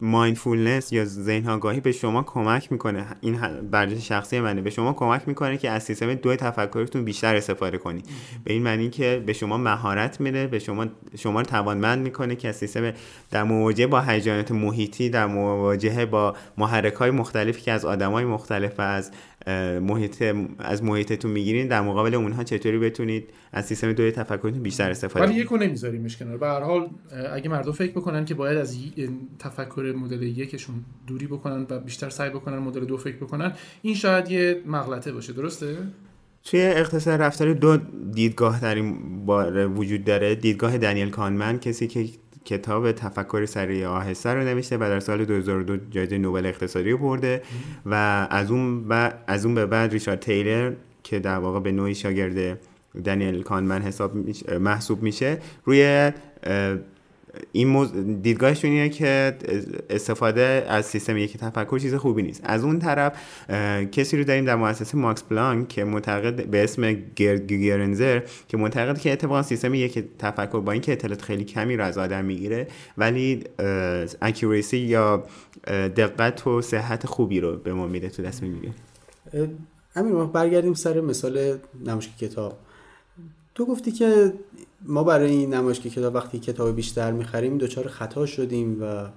mindfulness 0.00 0.92
یا 0.92 1.04
ذهن 1.04 1.48
آگاهی 1.48 1.80
به 1.80 1.92
شما 1.92 2.22
کمک 2.22 2.72
می‌کنه. 2.72 3.06
این 3.20 3.40
برجه 3.70 4.00
شخصی 4.00 4.40
منه. 4.40 4.60
به 4.60 4.70
شما 4.70 4.92
کمک 4.92 5.28
می‌کنه 5.28 5.58
که 5.58 5.70
از 5.70 5.82
سیستم 5.82 6.14
دو 6.14 6.36
تفکرتون 6.36 7.04
بیشتر 7.04 7.36
استفاده 7.36 7.78
کنید 7.78 8.06
به 8.44 8.52
این 8.52 8.62
معنی 8.62 8.90
که 8.90 9.22
به 9.26 9.32
شما 9.32 9.56
مهارت 9.56 10.20
میده 10.20 10.46
به 10.46 10.58
شما 10.58 10.86
شما 11.18 11.40
رو 11.40 11.46
توانمند 11.46 12.02
می‌کنه 12.02 12.36
که 12.36 12.48
از 12.48 12.56
سیستم 12.56 12.92
در 13.30 13.42
مواجهه 13.42 13.86
با 13.86 14.00
هیجانات 14.00 14.52
محیطی 14.52 15.10
در 15.10 15.26
مواجهه 15.26 16.06
با 16.06 16.34
محرک 16.58 16.94
های 16.94 17.10
مختلفی 17.10 17.62
که 17.62 17.72
از 17.72 17.84
آدم 17.84 18.12
های 18.12 18.24
مختلف 18.24 18.78
و 18.78 18.82
از 18.82 19.10
محیط 19.82 20.22
از 20.58 20.82
محیطتون 20.84 21.30
می‌گیرین 21.30 21.68
در 21.68 21.80
مقابل 21.80 22.14
اونها 22.14 22.44
چطوری 22.44 22.78
بتونید 22.78 23.30
از 23.52 23.66
سیستم 23.66 23.92
دوی 23.92 24.12
تفکرتون 24.12 24.62
بیشتر 24.62 24.90
استفاده 24.90 25.26
ولی 25.26 25.34
یکو 25.34 25.56
نمیذاریمش 25.56 26.16
کنار 26.16 26.36
به 26.36 26.46
هر 26.46 26.60
حال 26.60 26.88
اگه 27.32 27.48
مردم 27.48 27.72
فکر 27.72 27.92
بکنن 27.92 28.24
که 28.24 28.34
باید 28.34 28.58
از 28.58 28.78
تفکر 29.38 29.94
مدل 29.96 30.22
یکشون 30.22 30.84
دوری 31.06 31.26
بکنن 31.26 31.66
و 31.70 31.78
بیشتر 31.78 32.10
سعی 32.10 32.30
بکنن 32.30 32.58
مدل 32.58 32.84
دو 32.84 32.96
فکر 32.96 33.16
بکنن 33.16 33.52
این 33.82 33.94
شاید 33.94 34.30
یه 34.30 34.62
مغلطه 34.66 35.12
باشه. 35.12 35.32
درسته؟ 35.32 35.76
توی 36.44 36.60
اقتصاد 36.60 37.22
رفتاری 37.22 37.54
دو 37.54 37.76
دیدگاه 38.14 38.60
در 38.60 38.74
این 38.74 38.96
وجود 39.76 40.04
داره. 40.04 40.34
دیدگاه 40.34 40.78
دنیل 40.78 41.10
کانمن 41.10 41.58
کسی 41.58 41.86
که 41.86 42.08
کتاب 42.50 42.92
تفکر 42.92 43.46
سریع 43.46 43.88
آهسته 43.88 44.34
رو 44.34 44.40
نوشته 44.40 44.76
و 44.76 44.80
در 44.80 45.00
سال 45.00 45.24
2002 45.24 45.76
جایزه 45.90 46.18
نوبل 46.18 46.46
اقتصادی 46.46 46.90
رو 46.90 46.98
برده 46.98 47.42
و 47.86 47.94
از 48.30 48.50
اون, 48.50 48.88
ب... 48.88 49.12
از 49.26 49.46
اون 49.46 49.54
به 49.54 49.66
بعد 49.66 49.92
ریچارد 49.92 50.20
تیلر 50.20 50.72
که 51.02 51.18
در 51.18 51.38
واقع 51.38 51.60
به 51.60 51.72
نوعی 51.72 51.94
شاگرد 51.94 52.58
دنیل 53.04 53.42
کانمن 53.42 53.82
حساب 53.82 54.12
محسوب 54.60 55.02
میشه 55.02 55.38
روی 55.64 56.12
این 57.52 57.68
موز... 57.68 57.92
دیدگاهشون 58.22 58.70
اینه 58.70 58.88
که 58.88 59.36
استفاده 59.90 60.66
از 60.68 60.86
سیستم 60.86 61.16
یکی 61.16 61.38
تفکر 61.38 61.78
چیز 61.78 61.94
خوبی 61.94 62.22
نیست. 62.22 62.40
از 62.44 62.64
اون 62.64 62.78
طرف 62.78 63.12
کسی 63.92 64.16
رو 64.16 64.24
داریم 64.24 64.44
در 64.44 64.56
مؤسسه 64.56 64.98
ماکس 64.98 65.22
پلانک 65.22 65.68
که 65.68 65.84
معتقد 65.84 66.46
به 66.46 66.64
اسم 66.64 66.92
گرنزر 67.48 68.22
که 68.48 68.56
معتقد 68.56 68.98
که 68.98 69.12
اتفاقا 69.12 69.42
سیستم 69.42 69.74
یک 69.74 70.04
تفکر 70.18 70.60
با 70.60 70.72
اینکه 70.72 70.92
اطلاعات 70.92 71.22
خیلی 71.22 71.44
کمی 71.44 71.76
رو 71.76 71.84
از 71.84 71.98
آدم 71.98 72.24
می‌گیره 72.24 72.66
ولی 72.98 73.44
اکوریسی 74.22 74.78
یا 74.78 75.24
دقت 75.96 76.46
و 76.46 76.62
صحت 76.62 77.06
خوبی 77.06 77.40
رو 77.40 77.56
به 77.56 77.72
ما 77.72 77.86
میده 77.86 78.08
تو 78.08 78.22
دست 78.22 78.42
می‌گیره 78.42 78.72
ما 79.96 80.24
برگردیم 80.24 80.74
سر 80.74 81.00
مثال 81.00 81.58
نمایشگاه 81.86 82.16
کتاب. 82.16 82.58
تو 83.54 83.66
گفتی 83.66 83.92
که 83.92 84.32
ما 84.82 85.04
برای 85.04 85.30
این 85.30 85.54
نمایشگاه 85.54 85.92
کتاب 85.92 86.14
وقتی 86.14 86.38
کتاب 86.38 86.76
بیشتر 86.76 87.12
می‌خریم 87.12 87.58
دچار 87.58 87.88
خطا 87.88 88.26
شدیم 88.26 88.82
و 88.82 89.08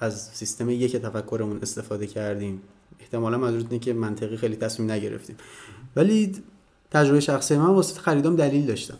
از 0.00 0.28
سیستم 0.32 0.70
یک 0.70 0.96
تفکرمون 0.96 1.58
استفاده 1.62 2.06
کردیم. 2.06 2.62
احتمالا 3.00 3.38
منظور 3.38 3.66
اینه 3.70 3.78
که 3.78 3.92
منطقی 3.92 4.36
خیلی 4.36 4.56
تصمیم 4.56 4.90
نگرفتیم. 4.90 5.36
ولی 5.96 6.32
تجربه 6.90 7.20
شخصی 7.20 7.56
من 7.56 7.66
واسه 7.66 8.00
خریدام 8.00 8.36
دلیل 8.36 8.66
داشتم. 8.66 8.98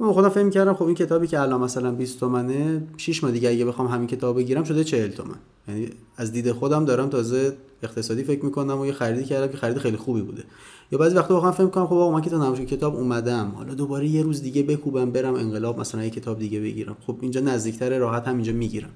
من 0.00 0.12
خودم 0.12 0.28
فهم 0.28 0.50
کردم 0.50 0.74
خب 0.74 0.82
این 0.82 0.94
کتابی 0.94 1.26
که 1.26 1.40
الان 1.40 1.60
مثلا 1.60 1.92
20 1.92 2.20
تومنه 2.20 2.82
6 2.96 3.24
ماه 3.24 3.32
دیگه 3.32 3.48
اگه 3.48 3.64
بخوام 3.64 3.88
همین 3.88 4.06
کتاب 4.06 4.36
بگیرم 4.36 4.64
شده 4.64 4.84
40 4.84 5.10
تومن. 5.10 5.34
یعنی 5.68 5.90
از 6.16 6.32
دید 6.32 6.52
خودم 6.52 6.84
دارم 6.84 7.08
تازه 7.08 7.56
اقتصادی 7.82 8.22
فکر 8.22 8.44
می‌کنم 8.44 8.78
و 8.78 8.86
یه 8.86 8.92
خریدی 8.92 9.24
کردم 9.24 9.52
که 9.52 9.56
خرید 9.56 9.78
خیلی 9.78 9.96
خوبی 9.96 10.20
بوده. 10.20 10.44
یا 10.92 10.98
بعضی 10.98 11.16
وقتا 11.16 11.34
واقعا 11.34 11.52
فکر 11.52 11.64
می‌کنم 11.64 11.86
خب 11.86 11.92
آقا 11.92 12.10
من 12.10 12.20
که 12.20 12.30
تا 12.30 12.54
کتاب 12.54 12.96
اومدم 12.96 13.52
حالا 13.56 13.74
دوباره 13.74 14.06
یه 14.06 14.22
روز 14.22 14.42
دیگه 14.42 14.62
بکوبم 14.62 15.10
برم 15.10 15.34
انقلاب 15.34 15.80
مثلا 15.80 16.04
یه 16.04 16.10
کتاب 16.10 16.38
دیگه 16.38 16.60
بگیرم. 16.60 16.96
خب 17.06 17.16
اینجا 17.20 17.40
نزدیکتر 17.40 17.98
راحت 17.98 18.28
هم 18.28 18.34
اینجا 18.34 18.52
می‌گیرم. 18.52 18.90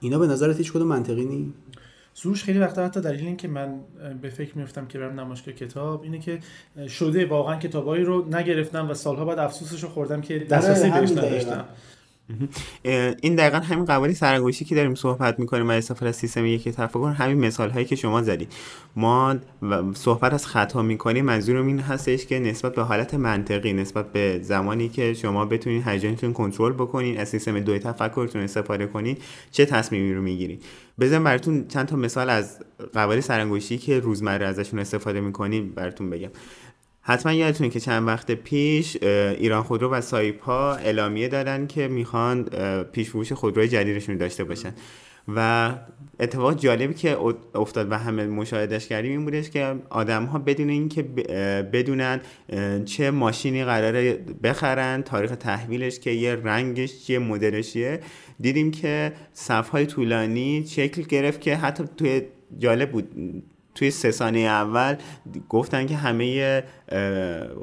اینا 0.00 0.18
به 0.18 0.26
نظرت 0.26 0.56
هیچ 0.56 0.72
کدوم 0.72 0.86
منطقی 0.86 1.24
نیست 1.24 1.52
سروش 2.14 2.44
خیلی 2.44 2.58
وقتا 2.58 2.84
حتی 2.84 3.00
دلیل 3.00 3.26
این 3.26 3.36
که 3.36 3.48
من 3.48 3.80
به 4.22 4.30
فکر 4.30 4.58
میفتم 4.58 4.86
که 4.86 4.98
برم 4.98 5.20
نمایشگاه 5.20 5.54
کتاب 5.54 6.02
اینه 6.02 6.18
که 6.18 6.38
شده 6.88 7.26
واقعا 7.26 7.56
کتابایی 7.56 8.04
رو 8.04 8.34
نگرفتم 8.36 8.90
و 8.90 8.94
سالها 8.94 9.24
بعد 9.24 9.38
افسوسش 9.38 9.82
رو 9.82 9.88
خوردم 9.88 10.20
که 10.20 10.38
دسترسی 10.38 10.90
بهش 10.90 11.10
نداشتم. 11.10 11.64
این 13.22 13.34
دقیقا 13.34 13.58
همین 13.58 13.84
قوالی 13.84 14.14
سرانگوشی 14.14 14.64
که 14.64 14.74
داریم 14.74 14.94
صحبت 14.94 15.38
می‌کنیم 15.38 15.68
و 15.68 15.70
استفاده 15.70 16.08
از 16.08 16.16
سیستم 16.16 16.46
یک 16.46 16.68
تفکر 16.68 17.14
همین 17.16 17.46
مثال 17.46 17.70
هایی 17.70 17.84
که 17.84 17.96
شما 17.96 18.22
زدید 18.22 18.52
ما 18.96 19.36
صحبت 19.94 20.34
از 20.34 20.46
خطا 20.46 20.82
می‌کنیم 20.82 21.24
منظورم 21.24 21.66
این 21.66 21.78
هستش 21.78 22.26
که 22.26 22.38
نسبت 22.38 22.74
به 22.74 22.82
حالت 22.82 23.14
منطقی 23.14 23.72
نسبت 23.72 24.12
به 24.12 24.40
زمانی 24.42 24.88
که 24.88 25.14
شما 25.14 25.44
بتونید 25.44 25.88
هیجانتون 25.88 26.32
کنترل 26.32 26.72
بکنین 26.72 27.18
از 27.18 27.28
سیستم 27.28 27.60
دوی 27.60 27.78
تفکرتون 27.78 28.42
استفاده 28.42 28.86
کنین 28.86 29.16
چه 29.50 29.66
تصمیمی 29.66 30.14
رو 30.14 30.22
می‌گیرید. 30.22 30.64
بزن 31.00 31.24
براتون 31.24 31.68
چند 31.68 31.86
تا 31.86 31.96
مثال 31.96 32.30
از 32.30 32.58
قوالی 32.92 33.20
سرانگوشی 33.20 33.78
که 33.78 34.00
روزمره 34.00 34.46
ازشون 34.46 34.78
استفاده 34.78 35.20
می‌کنیم 35.20 35.70
براتون 35.70 36.10
بگم. 36.10 36.30
حتما 37.10 37.32
یادتونه 37.32 37.70
که 37.70 37.80
چند 37.80 38.06
وقت 38.06 38.30
پیش 38.30 39.02
ایران 39.02 39.62
خودرو 39.62 39.90
و 39.90 40.00
سایپا 40.00 40.74
اعلامیه 40.74 41.28
دادن 41.28 41.66
که 41.66 41.88
می‌خوان 41.88 42.44
پیش 42.92 43.08
فروش 43.08 43.32
خودروی 43.32 43.68
جدیدشون 43.68 44.16
داشته 44.16 44.44
باشن. 44.44 44.72
و 45.36 45.70
اتفاق 46.20 46.58
جالبی 46.58 46.94
که 46.94 47.16
افتاد 47.54 47.92
و 47.92 47.98
همه 47.98 48.26
مشاهدش 48.26 48.88
کردیم 48.88 49.10
این 49.10 49.24
بودش 49.24 49.50
که 49.50 49.74
آدم 49.90 50.24
ها 50.24 50.38
بدون 50.38 50.68
اینکه 50.68 51.02
بدونن 51.72 52.20
چه 52.84 53.10
ماشینی 53.10 53.64
قراره 53.64 54.18
بخرن 54.42 55.02
تاریخ 55.02 55.36
تحویلش 55.36 56.00
که 56.00 56.10
یه 56.10 56.34
رنگش 56.34 57.04
چیه 57.04 57.18
مدلش 57.18 57.76
دیدیم 58.40 58.70
که 58.70 59.12
صف 59.32 59.68
های 59.68 59.86
طولانی 59.86 60.66
شکل 60.68 61.02
گرفت 61.02 61.40
که 61.40 61.56
حتی 61.56 61.84
توی 61.96 62.22
جالب 62.58 62.90
بود. 62.90 63.08
توی 63.74 63.90
سه 63.90 64.10
ثانیه 64.10 64.48
اول 64.48 64.96
گفتن 65.48 65.86
که 65.86 65.96
همه 65.96 66.62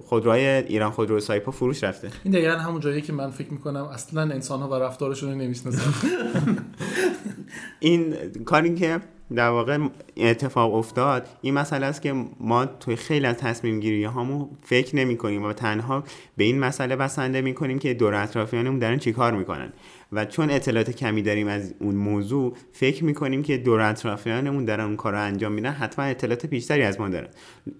خودروهای 0.05 0.45
ایران 0.47 0.91
خودرو 0.91 1.19
سایپا 1.19 1.51
فروش 1.51 1.83
رفته. 1.83 2.09
این 2.23 2.33
دقیقا 2.33 2.57
همون 2.57 2.81
جایی 2.81 3.01
که 3.01 3.13
من 3.13 3.31
فکر 3.31 3.51
می‌کنم 3.51 3.83
اصلا 3.83 4.21
انسان 4.21 4.59
ها 4.59 4.69
و 4.69 4.73
رفتارشون 4.73 5.29
رو 5.29 5.35
نمی‌شناسن. 5.35 5.93
این 7.79 8.15
کاری 8.45 8.75
که 8.75 8.99
در 9.35 9.49
واقع 9.49 9.77
اتفاق 10.17 10.73
افتاد 10.73 11.27
این 11.41 11.53
مسئله 11.53 11.85
است 11.85 12.01
که 12.01 12.25
ما 12.39 12.65
توی 12.65 12.95
خیلی 12.95 13.25
از 13.25 13.37
تصمیم 13.37 13.79
گیری 13.79 14.03
هامون 14.03 14.49
فکر 14.63 14.95
نمی 14.95 15.17
کنیم 15.17 15.43
و 15.43 15.53
تنها 15.53 16.03
به 16.37 16.43
این 16.43 16.59
مسئله 16.59 16.95
بسنده 16.95 17.41
می 17.41 17.53
کنیم 17.53 17.79
که 17.79 17.93
دور 17.93 18.15
اطرافیانمون 18.15 18.79
دارن 18.79 18.97
چیکار 18.97 19.33
می‌کنن. 19.33 19.73
و 20.11 20.25
چون 20.25 20.49
اطلاعات 20.49 20.91
کمی 20.91 21.21
داریم 21.21 21.47
از 21.47 21.73
اون 21.79 21.95
موضوع 21.95 22.53
فکر 22.71 23.03
می‌کنیم 23.03 23.43
که 23.43 23.57
دور 23.57 23.81
اطرافیانمون 23.81 24.65
دارن 24.65 24.85
اون 24.85 24.95
کار 24.95 25.13
رو 25.13 25.21
انجام 25.21 25.51
میدن 25.51 25.71
حتما 25.71 26.05
اطلاعات 26.05 26.45
بیشتری 26.45 26.83
از 26.83 26.99
ما 26.99 27.09
دارن. 27.09 27.27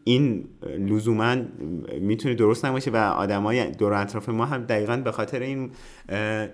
این 0.04 0.46
لزوما 0.80 1.36
می‌تونه 2.02 2.36
درست 2.36 2.66
نباشه 2.66 2.92
و 2.92 2.96
آدمای 2.96 3.72
دور 3.72 3.94
اطراف 3.94 4.30
ما 4.30 4.46
هم 4.46 4.64
دقیقا 4.64 4.98
به 4.98 5.12
خاطر 5.12 5.40
این 5.40 5.72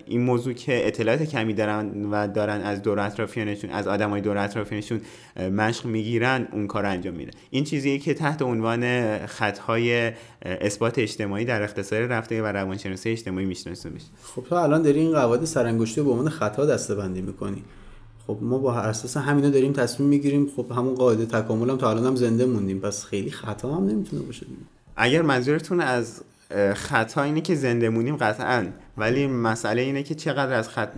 این 0.06 0.22
موضوع 0.22 0.54
که 0.54 0.88
اطلاعات 0.88 1.24
کمی 1.24 1.54
دارن 1.54 2.06
و 2.12 2.28
دارن 2.28 2.62
از 2.62 2.82
دور 2.82 3.00
اطرافیانشون 3.00 3.70
از 3.70 3.88
آدمای 3.88 4.22
دور 4.22 4.38
اطرافیانشون 4.38 5.02
مشق 5.40 5.86
می‌گیرن 5.86 6.48
اون 6.52 6.68
کار 6.68 6.86
انجام 6.86 7.14
میدن. 7.14 7.32
این 7.50 7.64
چیزیه 7.64 8.00
که 8.00 8.14
تحت 8.14 8.42
عنوان 8.42 9.18
خطهای 9.26 10.12
اثبات 10.42 11.00
اجتماعی 11.00 11.46
در 11.46 11.62
اقتصاد 11.62 12.12
رفته 12.12 12.42
و 12.42 12.46
روانشناسی 12.46 13.10
اجتماعی 13.10 13.46
می‌شناسه 13.46 13.90
میشه 13.90 14.06
خب 14.24 14.44
تو 14.44 14.56
الان 14.56 14.82
داری 14.82 15.00
این 15.00 15.12
قواعد 15.12 15.46
سرانگشتی 15.64 16.02
به 16.02 16.12
عنوان 16.12 16.30
خطا 16.30 16.66
دسته 16.66 16.96
می‌کنی. 17.22 17.64
خب 18.28 18.38
ما 18.42 18.58
با 18.58 18.74
اساس 18.74 19.18
همینا 19.18 19.50
داریم 19.50 19.74
تصمیم 19.74 20.10
می‌گیریم. 20.10 20.52
خب 20.56 20.72
همون 20.72 20.96
قاعده 20.96 21.26
تکامل 21.26 21.70
هم 21.70 21.78
تا 21.78 21.90
الان 21.90 22.06
هم 22.06 22.16
زنده 22.16 22.46
موندیم. 22.46 22.80
پس 22.80 23.06
خیلی 23.06 23.32
خطا 23.32 23.76
هم 23.76 23.86
نمی‌تونه 23.86 24.22
باشه. 24.22 24.46
اگر 24.96 25.22
منظورتون 25.22 25.80
از 25.80 26.22
خطا 26.74 27.24
اینه 27.24 27.42
که 27.42 27.56
زنده 27.56 27.90
مونیم 27.90 28.16
قطعا 28.16 28.66
ولی 28.98 29.28
مسئله 29.28 29.82
اینه 29.82 30.04
که 30.04 30.16
چقدر 30.16 30.54
از 30.54 30.70
خط... 30.70 30.90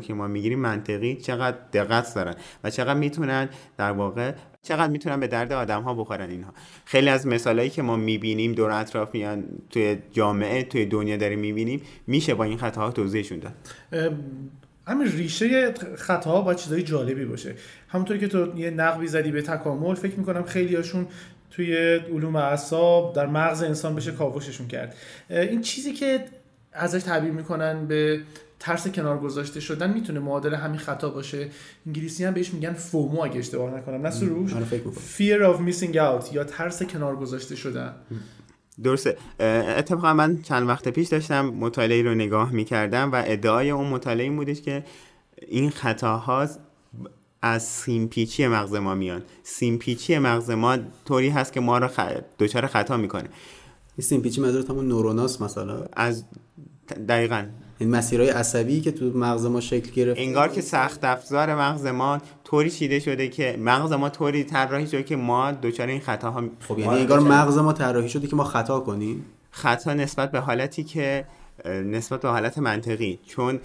که 0.00 0.14
ما 0.14 0.26
می‌گیریم 0.26 0.58
منطقی 0.58 1.16
چقدر 1.16 1.56
دقت 1.72 2.14
دارن 2.14 2.34
و 2.64 2.70
چقدر 2.70 2.94
می‌تونن 2.94 3.48
در 3.76 3.92
واقع 3.92 4.32
چقدر 4.62 4.92
می‌تونن 4.92 5.20
به 5.20 5.26
درد 5.26 5.52
آدم 5.52 5.82
ها 5.82 5.94
بخورن 5.94 6.30
اینها. 6.30 6.52
خیلی 6.84 7.08
از 7.08 7.26
مثالهایی 7.26 7.70
که 7.70 7.82
ما 7.82 7.96
می‌بینیم 7.96 8.52
دور 8.52 8.70
اطرافیان 8.70 9.44
توی 9.70 9.98
جامعه 10.12 10.62
توی 10.62 10.86
دنیا 10.86 11.16
داریم 11.16 11.38
می‌بینیم 11.38 11.82
میشه 12.06 12.34
با 12.34 12.44
این 12.44 12.58
خطاها 12.58 12.90
توضیحشون 12.90 13.38
داد. 13.38 13.54
همین 14.86 15.12
ریشه 15.12 15.74
خطاها 15.96 16.40
باید 16.40 16.58
چیزای 16.58 16.82
جالبی 16.82 17.24
باشه. 17.24 17.54
همونطوری 17.88 18.20
که 18.20 18.28
تو 18.28 18.58
یه 18.58 18.70
نقبی 18.70 19.06
زدی 19.06 19.30
به 19.30 19.42
تکامل 19.42 19.94
فکر 19.94 20.18
می‌کنم 20.18 20.42
خیلی 20.42 20.76
هاشون 20.76 21.06
توی 21.50 21.76
علوم 21.96 22.36
اعصاب 22.36 23.14
در 23.14 23.26
مغز 23.26 23.62
انسان 23.62 23.94
بشه 23.94 24.12
کاوششون 24.12 24.68
کرد. 24.68 24.94
این 25.30 25.60
چیزی 25.60 25.92
که 25.92 26.24
ازش 26.72 27.02
تعبیر 27.02 27.30
می‌کنن 27.30 27.86
به 27.86 28.20
ترس 28.62 28.88
کنار 28.88 29.18
گذاشته 29.18 29.60
شدن 29.60 29.92
می‌تونه 29.92 30.20
معادل 30.20 30.54
همین 30.54 30.78
خطا 30.78 31.10
باشه. 31.10 31.48
انگلیسی 31.86 32.24
هم 32.24 32.34
بهش 32.34 32.54
میگن 32.54 32.72
فومو 32.72 33.20
اگه 33.20 33.38
اشتباه 33.38 33.70
نکنم. 33.78 34.02
نه 34.02 34.10
سروش؟ 34.10 34.52
fear 35.18 35.54
of 35.54 35.58
missing 35.70 35.94
out 35.94 36.34
یا 36.34 36.44
ترس 36.44 36.82
کنار 36.82 37.16
گذاشته 37.16 37.56
شدن. 37.56 37.94
درسته. 38.82 39.16
اتفاقا 39.40 40.14
من 40.14 40.42
چند 40.42 40.68
وقت 40.68 40.88
پیش 40.88 41.08
داشتم 41.08 41.46
مطالعه 41.46 42.02
رو 42.02 42.14
نگاه 42.14 42.52
می‌کردم 42.52 43.12
و 43.12 43.22
ادعای 43.26 43.70
اون 43.70 43.86
مطالعه 43.86 44.24
این 44.24 44.36
بودش 44.36 44.60
که 44.60 44.84
این 45.48 45.70
خطاها 45.70 46.48
از 47.42 47.62
سیمپیچی 47.62 48.46
مغز 48.46 48.74
ما 48.74 48.94
میان. 48.94 49.22
سیمپیچی 49.42 50.18
مغز 50.18 50.50
ما 50.50 50.78
طوری 51.04 51.28
هست 51.28 51.52
که 51.52 51.60
ما 51.60 51.78
رو 51.78 51.88
خ... 51.88 52.00
دچار 52.38 52.66
خطا 52.66 52.96
می‌کنه. 52.96 53.28
این 53.96 54.04
سیمپیچی 54.04 54.40
منظورت 54.40 54.70
همون 54.70 54.88
نوروناس 54.88 55.42
مثلا؟ 55.42 55.84
از 55.92 56.24
دقیقا. 57.08 57.46
این 57.82 57.90
مسیرهای 57.90 58.30
عصبی 58.30 58.80
که 58.80 58.92
تو 58.92 59.18
مغز 59.18 59.46
ما 59.46 59.60
شکل 59.60 59.90
گرفت 59.90 60.20
انگار 60.20 60.48
که 60.48 60.60
سخت 60.60 61.04
افزار 61.04 61.54
مغز 61.54 61.86
ما 61.86 62.18
طوری 62.44 62.70
چیده 62.70 62.98
شده 62.98 63.28
که 63.28 63.56
مغز 63.60 63.92
ما 63.92 64.08
طوری 64.08 64.44
طراحی 64.44 64.86
شده 64.86 65.02
که 65.02 65.16
ما 65.16 65.52
دچار 65.52 65.86
این 65.86 66.00
خطاها 66.00 66.44
خب 66.68 66.78
یعنی 66.78 67.00
انگار 67.00 67.20
مغز 67.20 67.58
ما 67.58 67.72
طراحی 67.72 68.08
شده 68.08 68.26
که 68.26 68.36
ما 68.36 68.44
خطا 68.44 68.80
کنیم؟ 68.80 69.24
خطا 69.50 69.94
نسبت 69.94 70.30
به 70.30 70.40
حالتی 70.40 70.84
که 70.84 71.24
نسبت 71.66 72.20
به 72.20 72.28
حالت 72.28 72.58
منطقی. 72.58 73.18
چون 73.26 73.60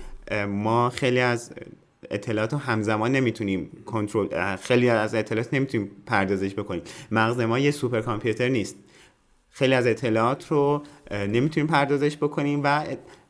ما 0.47 0.89
خیلی 0.89 1.19
از 1.19 1.51
اطلاعات 2.12 2.53
رو 2.53 2.60
همزمان 2.60 3.12
نمی‌تونیم 3.12 3.69
کنترل 3.86 4.56
خیلی 4.56 4.89
از 4.89 5.15
اطلاعات 5.15 5.53
نمی‌تونیم 5.53 5.91
پردازش 6.06 6.53
بکنیم. 6.53 6.82
مغز 7.12 7.39
ما 7.39 7.60
یه 7.60 7.71
سوپر 7.71 8.01
کامپیوتر 8.01 8.47
نیست. 8.47 8.75
خیلی 9.58 9.74
از 9.74 9.88
اطلاعات 9.88 10.48
رو 10.48 10.84
نمی‌تونیم 11.12 11.67
پردازش 11.67 12.17
بکنیم 12.17 12.62
و 12.63 12.84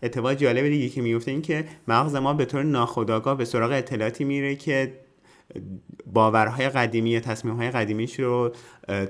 اتفاق 0.03 0.33
جالب 0.33 0.67
دیگه 0.67 0.89
که 0.89 1.01
میفته 1.01 1.31
این 1.31 1.41
که 1.41 1.65
مغز 1.87 2.15
ما 2.15 2.33
به 2.33 2.45
طور 2.45 2.63
ناخودآگاه 2.63 3.37
به 3.37 3.45
سراغ 3.45 3.71
اطلاعاتی 3.71 4.23
میره 4.23 4.55
که 4.55 4.93
باورهای 6.13 6.69
قدیمی 6.69 7.09
یا 7.09 7.19
تصمیمهای 7.19 7.71
قدیمیش 7.71 8.19
رو 8.19 8.51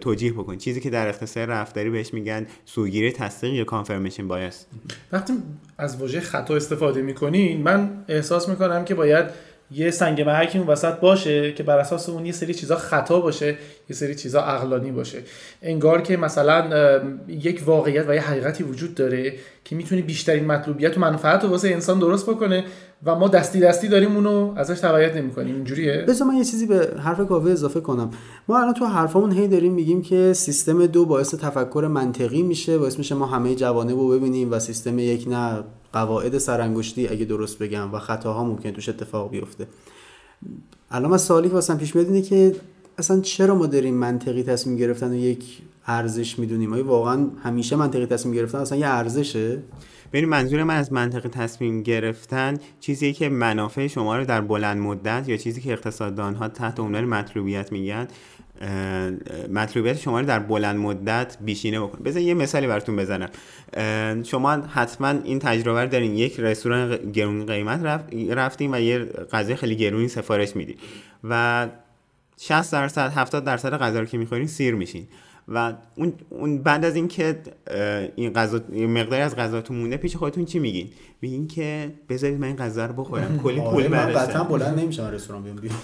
توجیه 0.01 0.33
بکنید 0.33 0.59
چیزی 0.59 0.79
که 0.81 0.89
در 0.89 1.07
اختصار 1.07 1.45
رفتاری 1.45 1.89
بهش 1.89 2.13
میگن 2.13 2.47
سوگیری 2.65 3.11
تصدیق 3.11 3.53
یا 3.53 3.63
کانفرمیشن 3.63 4.27
بایاس 4.27 4.65
وقتی 5.11 5.33
از 5.77 6.01
واژه 6.01 6.19
خطا 6.19 6.55
استفاده 6.55 7.01
می‌کنین 7.01 7.61
من 7.61 8.03
احساس 8.07 8.49
می‌کنم 8.49 8.85
که 8.85 8.95
باید 8.95 9.25
یه 9.71 9.91
سنگ 9.91 10.21
محکی 10.21 10.57
اون 10.57 10.67
وسط 10.67 10.99
باشه 10.99 11.53
که 11.53 11.63
بر 11.63 11.79
اساس 11.79 12.09
اون 12.09 12.25
یه 12.25 12.31
سری 12.31 12.53
چیزا 12.53 12.75
خطا 12.75 13.19
باشه. 13.19 13.57
یه 13.89 13.95
سری 13.95 14.15
چیزا 14.15 14.41
عقلانی 14.41 14.91
باشه. 14.91 15.23
انگار 15.61 16.01
که 16.01 16.17
مثلا 16.17 17.01
یک 17.27 17.63
واقعیت 17.65 18.05
و 18.09 18.15
یه 18.15 18.21
حقیقتی 18.21 18.63
وجود 18.63 18.95
داره 18.95 19.33
که 19.63 19.75
می‌تونه 19.75 20.01
بیشترین 20.01 20.45
مطلوبیت 20.45 20.97
و 20.97 21.01
منفعت 21.01 21.43
رو 21.43 21.49
واسه 21.49 21.67
انسان 21.67 21.99
درست 21.99 22.29
بکنه 22.29 22.63
و 23.05 23.15
ما 23.15 23.27
دستی 23.27 23.59
دستی 23.59 23.87
داریم 23.87 24.15
اونو 24.15 24.53
ازش 24.55 24.79
تبعیت 24.79 25.15
نمی‌کنیم. 25.15 25.55
اینجوریه؟ 25.55 26.05
بذار 26.07 26.27
من 26.27 26.35
یه 26.35 26.43
چیزی 26.43 26.65
به 26.65 26.93
حرف 27.03 27.27
کاوه 27.27 27.51
اضافه 27.51 27.79
کنم. 27.79 28.09
ما 28.47 28.59
الان 28.59 28.73
تو 28.73 28.85
حرفمون 28.85 29.31
هی 29.31 29.47
داریم 29.47 29.73
میگیم 29.73 30.01
که 30.01 30.33
سیستم 30.33 30.85
دو 30.85 31.05
باعث 31.05 31.35
تفکر 31.35 31.87
منطقی 31.91 32.43
میشه 32.43 32.77
باعث 32.77 32.97
میشه 32.97 33.15
ما 33.15 33.25
همه 33.25 33.55
جوانب 33.55 33.99
رو 33.99 34.09
ببینیم 34.09 34.51
و 34.51 34.59
سیستم 34.59 34.99
یک 34.99 35.27
نه 35.27 35.63
قواعد 35.93 36.37
سرانگشتی 36.37 37.07
اگه 37.07 37.25
درست 37.25 37.59
بگم 37.59 37.93
و 37.93 37.99
خطاها 37.99 38.43
ممکن 38.43 38.71
توش 38.71 38.89
اتفاق 38.89 39.31
بیفته. 39.31 39.67
الان 40.91 41.11
من 41.11 41.17
سوالی 41.17 41.47
که 41.47 41.53
واسم 41.53 41.77
پیش 41.77 41.95
میاد 41.95 42.23
که 42.23 42.55
اصلا 42.99 43.21
چرا 43.21 43.55
ما 43.55 43.65
داریم 43.65 43.93
منطقی 43.93 44.43
تصمیم 44.43 44.77
گرفتن 44.77 45.11
و 45.11 45.15
یک 45.15 45.61
ارزش 45.87 46.39
می‌دونیم؟ 46.39 46.73
آیا 46.73 46.85
واقعا 46.85 47.27
همیشه 47.43 47.75
منطقی 47.75 48.05
تصمیم 48.05 48.35
گرفتن 48.35 48.57
اصلا 48.57 48.77
یه 48.77 48.87
ارزشه؟ 48.87 49.63
ببین 50.13 50.29
منظور 50.29 50.63
من 50.63 50.75
از 50.75 50.93
منطق 50.93 51.27
تصمیم 51.27 51.83
گرفتن 51.83 52.57
چیزی 52.79 53.13
که 53.13 53.29
منافع 53.29 53.87
شما 53.87 54.17
رو 54.17 54.25
در 54.25 54.41
بلند 54.41 54.77
مدت 54.77 55.29
یا 55.29 55.37
چیزی 55.37 55.61
که 55.61 55.71
اقتصاددان 55.71 56.35
ها 56.35 56.47
تحت 56.47 56.79
عنوان 56.79 57.05
مطلوبیت 57.05 57.71
میگن 57.71 58.07
مطلوبیت 59.51 59.97
شما 59.97 60.19
رو 60.19 60.25
در 60.25 60.39
بلند 60.39 60.77
مدت 60.77 61.37
بیشینه 61.41 61.79
بکن 61.79 62.03
بذار 62.03 62.21
یه 62.21 62.33
مثالی 62.33 62.67
براتون 62.67 62.95
بزنم. 62.95 63.29
شما 64.23 64.51
حتما 64.51 65.07
این 65.07 65.39
تجربه 65.39 65.83
رو 65.83 65.89
دارین. 65.89 66.15
یک 66.15 66.39
رستوران 66.39 67.11
گرون 67.11 67.45
قیمت 67.45 68.07
رفتیم 68.29 68.71
و 68.73 68.79
یه 68.79 68.99
غذای 69.31 69.55
خیلی 69.55 69.75
گرونی 69.75 70.07
سفارش 70.07 70.55
میدین. 70.55 70.75
و 71.23 71.67
60 72.37 72.71
درصد 72.71 73.11
70 73.15 73.43
درصد 73.43 73.73
غذا 73.73 73.99
رو 73.99 74.05
که 74.05 74.17
می‌خورین 74.17 74.47
سیر 74.47 74.75
میشین. 74.75 75.07
و 75.47 75.73
اون, 75.95 76.13
اون 76.29 76.63
بعد 76.63 76.85
از 76.85 76.95
اینکه 76.95 77.39
این 78.15 78.33
غذا 78.33 78.61
مقداری 78.71 79.21
از 79.21 79.35
غذاتون 79.35 79.77
مونده 79.77 79.97
پیش 79.97 80.15
خودتون 80.15 80.45
چی 80.45 80.59
میگین؟ 80.59 80.89
میگین 81.21 81.47
که 81.47 81.91
بذارید 82.09 82.39
من 82.39 82.47
این 82.47 82.55
غذا 82.55 82.85
رو 82.85 82.93
بخورم. 82.93 83.39
کلی 83.43 83.61
پول 83.61 83.83
آره، 83.83 83.87
من 83.87 84.13
قطعا 84.13 84.43
بلند 84.43 84.79
نمیشم 84.79 85.05
رستوران 85.05 85.43
بیام 85.43 85.55
بیام 85.55 85.79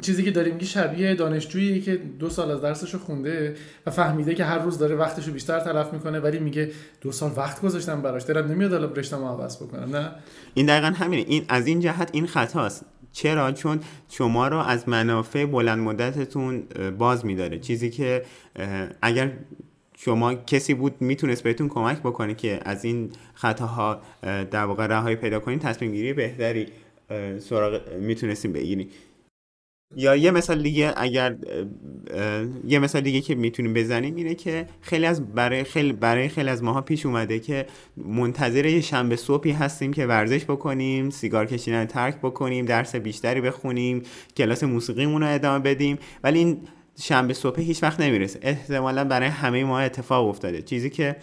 چیزی 0.00 0.22
که 0.22 0.30
داریم 0.30 0.54
میگه 0.54 0.66
شبیه 0.66 1.14
دانشجویی 1.14 1.80
که 1.80 1.96
دو 1.96 2.30
سال 2.30 2.50
از 2.50 2.60
درسشو 2.60 2.98
خونده 2.98 3.54
و 3.86 3.90
فهمیده 3.90 4.34
که 4.34 4.44
هر 4.44 4.58
روز 4.58 4.78
داره 4.78 4.94
وقتشو 4.94 5.32
بیشتر 5.32 5.60
تلف 5.60 5.92
می‌کنه 5.92 6.20
ولی 6.20 6.38
میگه 6.38 6.70
دو 7.00 7.12
سال 7.12 7.32
وقت 7.36 7.60
گذاشتم 7.60 8.02
براش. 8.02 8.22
دارم 8.22 8.50
نمیاد 8.52 8.72
الان 8.72 8.96
رشته‌مو 8.96 9.28
عوض 9.28 9.56
بکنم. 9.56 9.96
نه؟ 9.96 10.10
این 10.54 10.66
دقیقا 10.66 10.86
همینه. 10.86 11.24
این 11.28 11.44
از 11.48 11.66
این 11.66 11.80
جهت 11.80 12.10
این 12.12 12.26
خطاست. 12.26 12.84
چرا؟ 13.14 13.52
چون 13.52 13.80
شما 14.10 14.48
رو 14.48 14.58
از 14.58 14.88
منافع 14.88 15.46
بلند 15.46 15.78
مدتتون 15.78 16.62
باز 16.98 17.26
میداره. 17.26 17.58
چیزی 17.58 17.90
که 17.90 18.24
اگر 19.02 19.32
شما 19.96 20.34
کسی 20.34 20.74
بود 20.74 20.94
می‌تونست 21.00 21.42
بهتون 21.42 21.68
کمک 21.68 21.98
بکنه 21.98 22.34
که 22.34 22.60
از 22.64 22.84
این 22.84 23.10
خطاها 23.34 24.02
در 24.50 24.64
واقع 24.64 24.86
رهایی 24.86 25.16
پیدا 25.16 25.40
کنید 25.40 25.60
تصمیم 25.60 25.92
گیری 25.92 26.12
بهتری 26.12 26.66
سراغ 27.38 27.80
می‌تونستیم 28.00 28.52
بگیریم 28.52 28.88
یا 29.96 30.16
یه 30.16 30.30
مثال 30.30 30.62
دیگه 30.62 30.92
اگر 30.96 31.36
یه 32.66 32.78
مثال 32.78 33.02
دیگه 33.02 33.20
که 33.20 33.34
می‌تونیم 33.34 33.74
بزنیم 33.74 34.16
اینه 34.16 34.34
که 34.34 34.66
خیلی 34.80 35.06
از 35.06 35.32
برای 35.32 35.64
خیلی 35.64 35.92
برای 35.92 36.28
خیلی 36.28 36.48
از 36.48 36.62
ماها 36.62 36.80
پیش 36.80 37.06
اومده 37.06 37.38
که 37.38 37.66
منتظر 37.96 38.66
یه 38.66 38.80
شنبه 38.80 39.16
صبحی 39.16 39.50
هستیم 39.50 39.92
که 39.92 40.06
ورزش 40.06 40.44
بکنیم 40.44 41.10
سیگار 41.10 41.46
کشیدن 41.46 41.84
ترک 41.84 42.16
بکنیم 42.16 42.64
درس 42.64 42.96
بیشتری 42.96 43.40
بخونیم 43.40 44.02
کلاس 44.36 44.64
موسیقیمون 44.64 45.22
رو 45.22 45.34
ادامه 45.34 45.58
بدیم. 45.58 45.98
ولی 46.24 46.38
این 46.38 46.58
شنبه 47.00 47.34
صبح 47.34 47.60
هیچ 47.60 47.82
وقت 47.82 48.00
نمی‌رسه. 48.00 48.38
احتمالا 48.42 49.04
برای 49.04 49.28
همه 49.28 49.64
ما 49.64 49.80
اتفاق 49.80 50.28
افتاده. 50.28 50.62
چیزی 50.62 50.90
که 50.90 51.16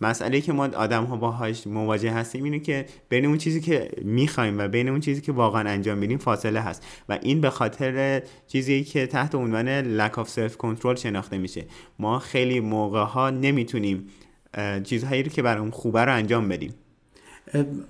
مسئله 0.00 0.40
که 0.40 0.52
ما 0.52 0.64
آدم 0.64 1.04
ها 1.04 1.16
باهاش 1.16 1.66
مواجه 1.66 2.12
هستیم 2.12 2.44
اینه 2.44 2.60
که 2.60 2.86
بین 3.08 3.24
اون 3.24 3.38
چیزی 3.38 3.60
که 3.60 3.90
می‌خوایم 4.02 4.58
و 4.58 4.68
بین 4.68 4.88
اون 4.88 5.00
چیزی 5.00 5.20
که 5.20 5.32
واقعا 5.32 5.70
انجام 5.70 5.98
میدیم 5.98 6.18
فاصله 6.18 6.60
هست 6.60 6.86
و 7.08 7.18
این 7.22 7.40
به 7.40 7.50
خاطر 7.50 8.22
چیزی 8.46 8.84
که 8.84 9.06
تحت 9.06 9.34
عنوان 9.34 9.98
lack 9.98 10.12
of 10.12 10.26
self 10.26 10.52
control 10.52 10.94
شناخته 10.94 11.38
میشه. 11.38 11.64
ما 11.98 12.18
خیلی 12.18 12.60
موقع 12.60 13.02
ها 13.02 13.30
نمی‌تونیم 13.30 14.06
چیزهایی 14.84 15.22
رو 15.22 15.28
که 15.28 15.42
برام 15.42 15.70
خوبه 15.70 16.04
رو 16.04 16.14
انجام 16.14 16.48
بدیم. 16.48 16.74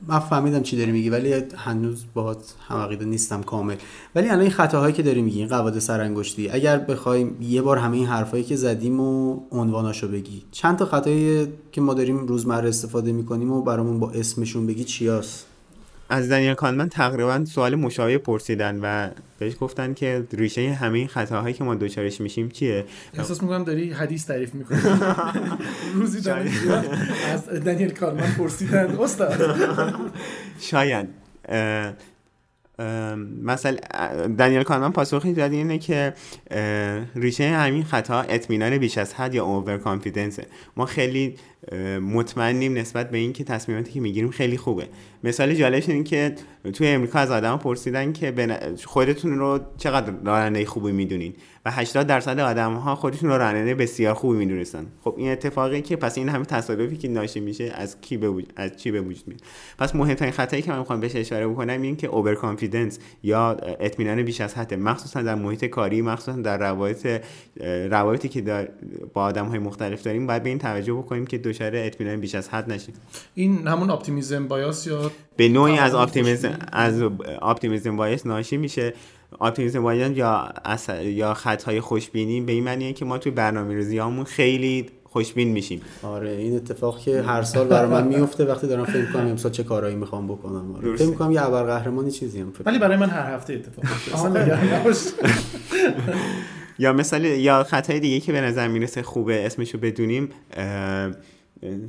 من 0.08 0.18
فهمیدم 0.18 0.62
چی 0.62 0.76
داری 0.76 0.92
میگی 0.92 1.10
ولی 1.10 1.34
هنوز 1.56 2.04
باهات 2.14 2.54
هم 2.68 2.88
نیستم 3.04 3.42
کامل. 3.42 3.76
ولی 4.14 4.28
الان 4.28 4.40
این 4.40 4.50
خطاهایی 4.50 4.94
که 4.94 5.02
داری 5.02 5.22
میگی 5.22 5.38
این 5.38 5.48
قواعد 5.48 5.78
سرانگشتی 5.78 6.48
اگر 6.48 6.78
بخوایم 6.78 7.36
یه 7.40 7.62
بار 7.62 7.78
همه 7.78 7.96
این 7.96 8.06
حرفایی 8.06 8.44
که 8.44 8.56
زدیم 8.56 9.00
و 9.00 9.40
عنواناشو 9.50 10.08
بگی 10.08 10.42
چند 10.50 10.76
تا 10.76 10.84
خطایی 10.84 11.46
که 11.72 11.80
ما 11.80 11.94
داریم 11.94 12.26
روزمره 12.26 12.68
استفاده 12.68 13.12
می‌کنیم 13.12 13.52
و 13.52 13.62
برامون 13.62 14.00
با 14.00 14.10
اسمشون 14.10 14.66
بگی 14.66 14.84
چیاست 14.84 15.46
از 16.10 16.28
دنیل 16.28 16.54
کانمن 16.54 16.88
تقریبا 16.88 17.44
سوال 17.44 17.74
مشابه 17.74 18.18
پرسیدن 18.18 18.80
و 18.82 19.10
بهش 19.38 19.52
گفتن 19.60 19.94
که 19.94 20.26
ریشه 20.32 20.72
همه 20.72 20.98
این 20.98 21.08
خطاهایی 21.08 21.54
که 21.54 21.64
ما 21.64 21.74
دوچارش 21.74 22.20
میشیم 22.20 22.48
چیه؟ 22.48 22.84
احساس 23.14 23.42
می‌کنم 23.42 23.64
داری 23.64 23.92
حدیث 23.92 24.26
تعریف 24.26 24.54
می‌کنی. 24.54 24.78
روزی 25.94 26.30
از 27.32 27.48
دنیل 27.48 27.90
کانمن 27.90 28.34
پرسیدن. 28.38 28.96
استاد. 29.00 29.60
شاید. 30.70 31.08
مثلا 33.42 33.76
دنیل 34.38 34.62
کانمن 34.62 34.92
پاسخی 34.92 35.32
داد 35.32 35.52
اینه 35.52 35.78
که 35.78 36.14
ریشه 37.16 37.48
همین 37.48 37.84
خطا 37.84 38.20
اطمینان 38.20 38.78
بیش 38.78 38.98
از 38.98 39.14
حد 39.14 39.34
یا 39.34 39.44
اوور 39.44 39.78
کانفیدنسه 39.78 40.46
ما 40.76 40.86
خیلی 40.86 41.36
مطمئنیم 42.00 42.78
نسبت 42.78 43.10
به 43.10 43.18
اینکه 43.18 43.44
تصمیماتی 43.44 43.92
که 43.92 44.00
می‌گیریم 44.00 44.30
خیلی 44.30 44.56
خوبه. 44.56 44.88
مثال 45.24 45.54
جالبش 45.54 45.88
این 45.88 46.04
که 46.04 46.34
توی 46.72 46.88
امریکا 46.88 47.18
از 47.18 47.30
آدم 47.30 47.56
پرسیدن 47.56 48.12
که 48.12 48.34
خودتون 48.84 49.38
رو 49.38 49.60
چقدر 49.76 50.12
راننده 50.24 50.64
خوبی 50.64 50.92
می‌دونین؟ 50.92 51.34
و 51.64 51.70
80 51.70 52.06
درصد 52.06 52.38
آدم 52.38 52.74
ها 52.74 52.94
خودشون 52.94 53.30
رو 53.30 53.38
راننده 53.38 53.74
بسیار 53.74 54.14
خوبی 54.14 54.38
می‌دونستن. 54.38 54.86
خب 55.00 55.14
این 55.18 55.30
اتفاقی 55.32 55.82
که 55.82 55.96
پس 55.96 56.18
این 56.18 56.28
همه 56.28 56.44
تصادفی 56.44 56.96
که 56.96 57.08
ناشی 57.08 57.40
میشه 57.40 57.64
از 57.74 58.00
کی 58.00 58.16
به 58.16 58.44
از 58.56 58.76
چی 58.76 58.90
به 58.90 59.00
وجود 59.00 59.28
میاد؟ 59.28 59.40
پس 59.78 59.94
مهمترین 59.94 60.32
خطایی 60.32 60.62
که 60.62 60.70
من 60.70 60.78
می‌خوام 60.78 61.00
بهش 61.00 61.16
اشاره 61.16 61.48
بکنم 61.48 61.82
این 61.82 61.96
که 61.96 62.06
اوور 62.06 62.36
یا 63.22 63.50
اطمینان 63.80 64.22
بیش 64.22 64.40
از 64.40 64.54
حد 64.54 64.74
مخصوصا 64.74 65.22
در 65.22 65.34
محیط 65.34 65.64
کاری 65.64 66.02
مخصوصا 66.02 66.32
در 66.32 66.58
روابط 66.58 67.22
روابطی 67.90 68.28
که 68.28 68.68
با 69.14 69.22
آدم 69.22 69.46
های 69.46 69.58
مختلف 69.58 70.02
داریم 70.02 70.26
باید 70.26 70.42
به 70.42 70.48
این 70.48 70.58
توجه 70.58 70.92
بکنیم 70.92 71.26
که 71.26 71.38
دچار 71.50 71.72
اطمینان 71.74 72.20
بیش 72.20 72.34
از 72.34 72.48
حد 72.48 72.72
نشیم. 72.72 72.94
این 73.34 73.66
همون 73.66 73.90
اپتیمیزم 73.90 74.48
بایاس 74.48 74.86
یا 74.86 75.10
به 75.36 75.48
نوعی 75.48 75.78
از 75.78 75.94
optimism 75.94 76.58
از 76.72 77.02
optimism 77.42 77.96
bias 77.96 78.26
ناشی 78.26 78.56
میشه. 78.56 78.94
optimism 79.40 79.82
bias 79.82 80.16
یا 80.16 80.52
یا 81.02 81.34
خطای 81.34 81.80
خوشبینی 81.80 82.40
به 82.40 82.52
این 82.52 82.64
معنیه 82.64 82.92
که 82.92 83.04
ما 83.04 83.18
توی 83.18 83.32
برنامه‌ریزیامون 83.32 84.24
خیلی 84.24 84.86
خوشبین 85.04 85.48
میشیم. 85.48 85.80
آره 86.02 86.30
این 86.30 86.56
اتفاق 86.56 86.98
که 86.98 87.22
هر 87.22 87.42
سال 87.42 87.66
برای 87.66 87.90
من 87.90 88.06
میفته 88.06 88.44
وقتی 88.44 88.66
دارم 88.66 88.84
فکر 88.84 89.12
کنم 89.12 89.26
امسال 89.26 89.52
چه 89.52 89.62
کارایی 89.62 89.96
می‌خوام 89.96 90.26
بکنم. 90.26 90.74
آره. 90.74 90.96
فکر 90.96 91.06
می‌کنم 91.06 91.32
یه 91.32 91.40
قهرمانی 91.40 92.10
چیزی 92.10 92.40
هم 92.40 92.52
ولی 92.64 92.78
برای 92.78 92.96
من 92.96 93.10
هر 93.10 93.34
هفته 93.34 93.52
اتفاق 93.52 94.36
یا 96.78 96.92
مثلا 96.92 97.28
یا 97.28 97.64
خطای 97.64 98.00
دیگه 98.00 98.20
که 98.20 98.32
به 98.32 98.40
نظر 98.40 98.68
می‌رسه 98.68 99.02
خوبه 99.02 99.46
اسمشو 99.46 99.78
بدونیم 99.78 100.28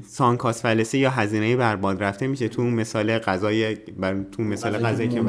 سانکاس 0.07 0.61
فلسه 0.61 0.97
یا 0.97 1.09
هزینه 1.09 1.55
برباد 1.55 2.03
رفته 2.03 2.27
میشه 2.27 2.47
تو 2.47 2.61
اون 2.61 2.73
مثال 2.73 3.17
غذای 3.17 3.75
بر 3.75 4.15
تو 4.31 4.43
مثال 4.43 4.77
غذایی 4.77 5.09
که 5.09 5.21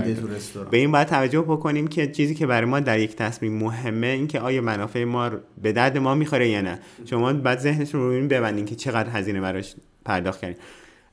به 0.71 0.77
این 0.77 0.93
باید 0.93 1.09
توجه 1.09 1.41
بکنیم 1.41 1.87
که 1.87 2.07
چیزی 2.07 2.35
که 2.35 2.47
برای 2.47 2.71
ما 2.71 2.81
در 2.81 2.99
یک 2.99 3.17
تصمیم 3.17 3.53
مهمه 3.53 4.07
این 4.07 4.27
که 4.27 4.41
آیا 4.41 4.63
منافع 4.63 5.05
ما 5.05 5.31
به 5.63 5.73
درد 5.73 5.99
ما 5.99 6.15
می‌خوره 6.15 6.49
یا 6.49 6.61
نه. 6.61 6.79
شما 7.05 7.33
بعد 7.33 7.59
ذهنتون 7.59 8.01
رو 8.01 8.07
این 8.07 8.29
ببندین 8.29 8.65
که 8.65 8.75
چقدر 8.75 9.11
هزینه 9.11 9.41
براش 9.41 9.75
پرداخت 10.05 10.41
کردین. 10.41 10.57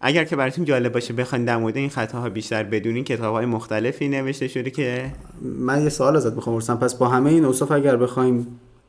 اگر 0.02 0.24
که 0.24 0.36
براتون 0.36 0.66
جالب 0.66 0.92
باشه 0.94 1.14
بخواید 1.14 1.46
در 1.46 1.58
مورد 1.58 1.78
این 1.78 1.90
خطاها 1.90 2.30
بیشتر 2.30 2.64
بدونین 2.64 3.04
کتاب 3.04 3.34
های 3.34 3.46
مختلفی 3.46 4.08
نوشته 4.08 4.48
شده 4.48 4.70
که 4.70 5.06
من 5.42 5.84
یه 5.84 5.90
سوال 5.90 6.16
ازت 6.16 6.34
می‌خوام 6.34 6.56
بپرسم. 6.56 6.78
پس 6.78 6.96
با 6.96 7.08
همه 7.08 7.30
این 7.30 7.46
اوصاف 7.46 7.72
اگر 7.72 7.96
بخوایم 7.96 8.48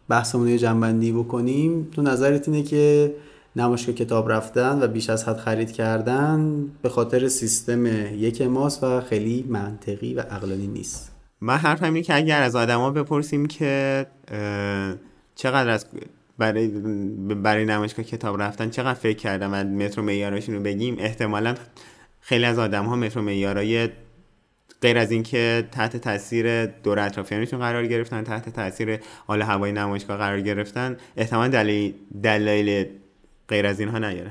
بحثمون 0.09 0.51
رو 0.51 0.57
جنبندی 0.57 1.13
بکنیم 1.13 1.89
تو 1.93 2.03
نظرت 2.03 2.49
اینه 2.49 2.63
که 2.63 3.15
نمایشگاه 3.57 3.95
کتاب 3.95 4.33
رفتن 4.33 4.83
و 4.83 4.87
بیش 4.87 5.11
از 5.11 5.29
حد 5.29 5.37
خرید 5.37 5.73
کردن 5.73 6.69
به 6.83 6.89
خاطر 6.89 7.29
سیستم 7.29 7.87
یک 8.17 8.43
ماست 8.43 8.85
و 8.85 9.01
خیلی 9.01 9.45
منطقی 9.49 10.15
و 10.15 10.21
عقلانی 10.21 10.67
نیست. 10.67 11.13
من 11.41 11.57
حرفم 11.57 11.85
اینه 11.85 12.03
که 12.03 12.15
اگر 12.15 12.43
از 12.43 12.57
آدما 12.57 12.91
بپرسیم 12.91 13.47
که 13.47 14.07
چقدر 15.35 15.71
از 15.71 15.87
برای 16.39 16.69
برای 17.35 17.65
نمایشگاه 17.65 18.05
کتاب 18.05 18.43
رفتن 18.43 18.71
چقدر 18.71 18.95
فکر 18.95 19.17
کردم 19.19 19.51
و 19.53 19.65
متر 19.65 20.01
معیاراشون 20.01 20.55
رو 20.55 20.63
بگیم 20.63 20.97
احتمالا 20.99 21.55
خیلی 22.21 22.45
از 22.45 22.59
آدم 22.59 22.85
ها 22.85 22.97
متر 22.97 23.21
معیارای 23.21 23.89
غیر 24.83 24.99
از 24.99 25.11
اینکه 25.11 25.69
تحت 25.73 25.97
تاثیر 25.97 26.67
دور 26.67 26.99
اطرافیانشون 26.99 27.61
قرار 27.61 27.87
گرفتن 27.87 28.25
تحت 28.25 28.49
تاثیر 28.49 29.01
حال 29.27 29.43
هوای 29.43 29.73
نمایشگاه 29.73 30.17
قرار 30.17 30.41
گرفتن 30.41 30.97
احتمال 31.17 31.49
دلیل 31.49 31.95
دلایل 32.23 32.87
غیر 33.51 33.67
از 33.67 33.81
اینها 33.81 33.99
نیاره. 33.99 34.31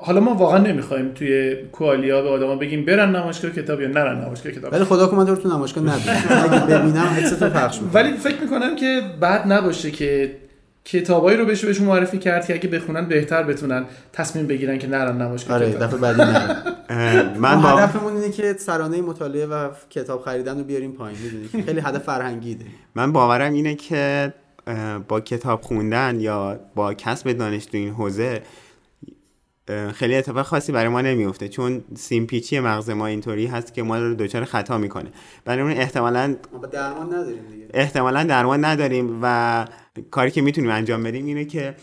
حالا 0.00 0.20
ما 0.20 0.34
واقعا 0.34 0.58
نمی‌خوایم 0.58 1.12
توی 1.14 1.56
کوالیا 1.72 2.22
به 2.22 2.28
آدما 2.28 2.56
بگیم 2.56 2.84
برن 2.84 3.16
نمایشگاه 3.16 3.50
کتاب 3.50 3.80
یا 3.80 3.88
نرن 3.88 4.20
نمایشگاه 4.20 4.52
کتاب 4.52 4.72
ولی 4.72 4.84
خدا 4.84 5.06
کنه 5.06 5.36
تو 5.36 5.48
نمایشگاه 5.48 5.84
نبینم. 5.84 6.66
ببینم 6.70 7.50
پخش 7.50 7.78
ولی 7.94 8.12
فکر 8.12 8.40
می‌کنم 8.40 8.76
که 8.76 9.00
بعد 9.20 9.52
نباشه 9.52 9.90
که 9.90 10.36
کتابایی 10.84 11.38
رو 11.38 11.44
بهش 11.44 11.64
بهشون 11.64 11.86
معرفی 11.86 12.18
کرد 12.18 12.46
که 12.46 12.54
اگه 12.54 12.68
بخونن 12.68 13.08
بهتر 13.08 13.42
بتونن 13.42 13.84
تصمیم 14.12 14.46
بگیرن 14.46 14.78
که 14.78 14.86
نرن 14.86 15.22
نمایشگاه 15.22 15.56
آره 15.56 15.72
دفعه 15.72 15.98
بعدی 15.98 16.22
من 17.38 17.62
با 17.62 17.68
هدفمون 17.68 18.16
اینه 18.16 18.30
که 18.30 18.54
سرانه 18.58 19.00
مطالعه 19.00 19.46
و 19.46 19.68
کتاب 19.90 20.22
خریدن 20.22 20.58
رو 20.58 20.64
بیاریم 20.64 20.92
پایین 20.92 21.18
می‌دونی؟ 21.22 21.64
خیلی 21.64 21.80
هدف 21.80 22.02
فرهنگی 22.02 22.54
ده 22.54 22.64
من 22.94 23.12
باورم 23.12 23.52
اینه 23.52 23.74
که 23.74 24.32
با 25.08 25.20
کتاب 25.20 25.62
خوندن 25.62 26.20
یا 26.20 26.60
با 26.74 26.94
کسب 26.94 27.32
دانش 27.32 27.66
تو 27.66 27.76
این 27.76 27.92
حوزه 27.92 28.42
خیلی 29.94 30.14
اتفاق 30.14 30.46
خاصی 30.46 30.72
برای 30.72 30.88
ما 30.88 31.00
نمیفته 31.00 31.48
چون 31.48 31.84
سیمپیچی 31.96 32.60
مغز 32.60 32.90
ما 32.90 33.06
اینطوری 33.06 33.46
هست 33.46 33.74
که 33.74 33.82
ما 33.82 33.98
رو 33.98 34.14
دچار 34.14 34.44
خطا 34.44 34.78
می‌کنه. 34.78 35.10
برای 35.44 35.62
اون 35.62 35.72
احتمالاً 35.72 36.36
ما 36.52 36.66
درمان 36.66 37.14
نداریم 37.14 37.42
دیگه. 37.50 37.68
احتمالا 37.74 38.24
درمان 38.24 38.64
نداریم 38.64 39.18
و 39.22 39.66
کاری 40.10 40.30
که 40.30 40.42
می‌تونیم 40.42 40.70
انجام 40.70 41.02
بدیم 41.02 41.26
اینه 41.26 41.44
که 41.44 41.74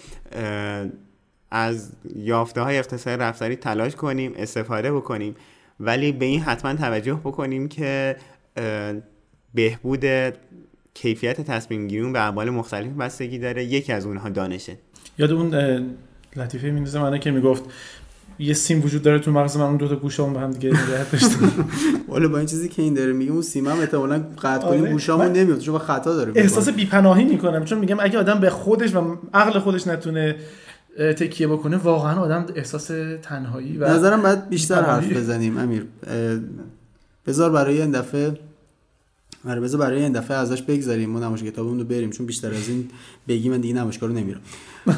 از 1.51 1.91
یافته 2.15 2.61
های 2.61 2.77
اقتصاد 2.77 3.21
رفتاری 3.21 3.55
تلاش 3.55 3.95
کنیم 3.95 4.33
استفاده 4.37 4.93
بکنیم. 4.93 5.35
ولی 5.79 6.11
به 6.11 6.25
این 6.25 6.41
حتما 6.41 6.73
توجه 6.73 7.13
بکنیم 7.13 7.67
که 7.67 8.15
بهبود 9.53 10.05
کیفیت 10.95 11.41
تصمیم 11.41 11.87
گیری 11.87 12.11
به 12.11 12.19
اعمال 12.19 12.49
مختلف 12.49 12.87
بستگی 12.87 13.39
داره 13.39 13.63
یکی 13.65 13.93
از 13.93 14.05
اونها 14.05 14.29
دانشه 14.29 14.77
یاد 15.17 15.31
اون 15.31 15.55
لطیفه 16.35 16.69
میندازه 16.71 17.01
منه 17.01 17.19
که 17.19 17.31
می‌گفت 17.31 17.63
یه 18.39 18.53
سیم 18.53 18.83
وجود 18.85 19.01
داره 19.01 19.19
تو 19.19 19.31
مغز 19.31 19.57
من 19.57 19.63
اون 19.63 19.77
دو 19.77 19.87
تا 19.87 19.95
گوشمون 19.95 20.33
به 20.33 20.39
هم 20.39 20.51
دیگه 20.51 20.69
نگه 20.69 21.09
داشتن 21.11 21.51
والا 22.09 22.27
با 22.27 22.37
این 22.37 22.47
چیزی 22.47 22.69
که 22.69 22.81
این 22.81 22.93
داره 22.93 23.13
میگه 23.13 23.31
اون 23.31 23.41
سیما 23.41 23.69
هم 23.71 23.79
احتمالاً 23.79 24.23
قطع 24.41 24.67
کنیم 24.67 24.81
آره. 24.81 24.91
گوشامون 24.91 25.25
من- 25.27 25.33
نمیاد 25.33 25.59
چون 25.59 25.77
خطا 25.77 26.15
داره 26.15 26.31
احساس 26.35 26.67
می‌کنه. 26.67 26.83
بیپناهی 26.83 27.23
می‌کنم 27.23 27.65
چون 27.65 27.79
میگم 27.79 27.97
اگه 27.99 28.19
آدم 28.19 28.39
به 28.39 28.49
خودش 28.49 28.95
و 28.95 29.17
عقل 29.33 29.59
خودش 29.59 29.87
نتونه 29.87 30.35
تکیه 30.97 31.47
بکنه 31.47 31.77
واقعا 31.77 32.19
آدم 32.21 32.45
احساس 32.55 32.91
تنهایی 33.21 33.77
و 33.77 33.89
نظرم 33.89 34.21
باید 34.21 34.49
بیشتر 34.49 34.81
حرف. 34.81 35.11
بزنیم 35.11 35.57
امیر 35.57 35.85
بذار 37.27 37.51
برای 37.51 37.81
این 37.81 37.91
دفعه 37.91 38.37
آره 39.47 39.61
بذار 39.61 39.79
برای 39.81 40.03
این 40.03 40.11
دفعه 40.11 40.37
ازش 40.37 40.61
بگذاریم 40.61 41.09
ما 41.09 41.19
نمایش 41.19 41.43
کتابمون 41.43 41.79
رو 41.79 41.85
بریم 41.85 42.09
چون 42.09 42.25
بیشتر 42.25 42.53
از 42.53 42.69
این 42.69 42.89
بگی 43.27 43.49
من 43.49 43.61
دیگه 43.61 43.73
نمایشگاه 43.73 44.09
رو 44.09 44.15
نمیرم. 44.15 44.41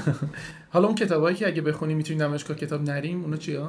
حالا 0.69 0.87
اون 0.87 0.95
کتابایی 0.95 1.35
که 1.35 1.47
اگه 1.47 1.61
بخونیم 1.61 1.97
می‌تونیم 1.97 2.23
نمایشگاه 2.23 2.57
کتاب 2.57 2.81
نریم 2.81 3.23
اونا 3.23 3.37
چیه 3.37 3.59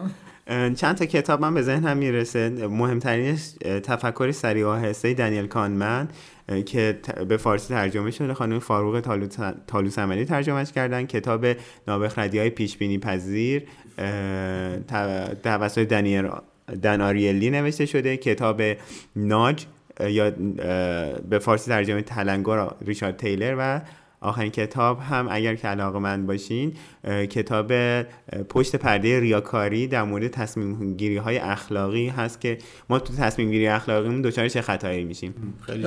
چند 0.76 0.94
تا 0.96 1.06
کتاب 1.06 1.40
من 1.40 1.54
به 1.54 1.62
ذهنم 1.62 1.96
می‌رسه. 1.96 2.48
مهمترینش 2.70 3.50
تفکر 3.82 4.32
سریع 4.32 4.64
و 4.66 4.68
آهسته 4.68 5.14
دنیل 5.14 5.46
کانمن 5.46 6.08
که 6.66 6.98
به 7.28 7.36
فارسی 7.36 7.74
ترجمه 7.74 8.10
شده. 8.10 8.34
خانم 8.34 8.58
فاروق 8.58 9.00
تالوس- 9.66 9.98
عملی 9.98 10.24
ترجمهش 10.24 10.72
کردن. 10.72 11.06
کتاب 11.06 11.46
نابخردی 11.88 12.38
های 12.38 12.50
پیش 12.50 12.76
بینی 12.76 12.98
پذیر 12.98 13.62
توسط 15.42 15.88
دنیل 15.88 16.28
دن 16.82 17.00
آریلی 17.00 17.50
نوشته 17.50 17.86
شده. 17.86 18.16
کتاب 18.16 18.62
ناج 19.16 19.66
یا 20.00 20.30
به 21.28 21.38
فارسی 21.38 21.70
ترجمه 21.70 22.02
تلنگر 22.02 22.68
ریچارد 22.80 23.16
تیلر 23.16 23.56
و 23.58 23.80
آخرین 24.20 24.50
کتاب 24.50 25.00
هم 25.00 25.28
اگر 25.30 25.54
که 25.54 25.68
علاقه 25.68 25.98
من 25.98 26.26
باشین 26.26 26.72
کتاب 27.04 27.72
پشت 28.48 28.76
پرده 28.76 29.20
ریاکاری 29.20 29.86
در 29.86 30.02
مورد 30.02 30.28
تصمیم 30.28 30.96
گیری 30.96 31.16
های 31.16 31.38
اخلاقی 31.38 32.08
هست 32.08 32.40
که 32.40 32.58
ما 32.88 32.98
تو 32.98 33.14
تصمیم 33.14 33.50
گیری 33.50 33.66
اخلاقیمون 33.66 34.22
دچار 34.22 34.48
چه 34.48 34.62
خطایی 34.62 35.04
میشیم. 35.04 35.54
خیلی 35.66 35.84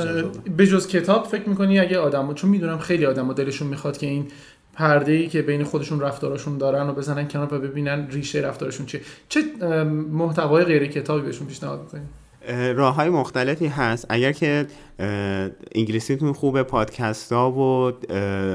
به 0.58 0.68
جز 0.68 0.88
کتاب 0.88 1.26
فکر 1.26 1.50
می‌کنی 1.50 1.80
اگه 1.80 1.98
آدم 1.98 2.34
چون 2.34 2.50
می‌دونم 2.50 2.78
خیلی 2.78 3.06
آدم 3.06 3.34
دلشون 3.34 3.68
می‌خواد 3.68 3.98
که 3.98 4.08
این 4.08 4.28
پرده 4.74 5.12
ای 5.12 5.28
که 5.28 5.42
بین 5.42 5.64
خودشون 5.64 6.00
رفتاراشون 6.00 6.58
دارن 6.58 6.90
و 6.90 6.94
بزنن 6.94 7.28
کنار 7.28 7.54
و 7.54 7.60
ببینن 7.60 8.08
ریشه 8.12 8.40
رفتارشون 8.40 8.86
چیه. 8.86 9.02
چه 9.30 9.42
محتوای 10.12 10.64
غیر 10.64 10.86
کتابی 10.86 11.26
بهشون 11.26 11.48
پیشنهاد 11.48 11.82
می‌کنی؟ 11.82 12.02
راه 12.76 12.96
های 12.96 13.10
مختلفی 13.10 13.68
هست. 13.68 14.06
اگر 14.10 14.32
که 14.32 14.66
انگلیسیتون 15.76 16.34
خوبه 16.34 16.64
پادکست 16.64 17.34
ها 17.34 17.52
و 17.52 17.92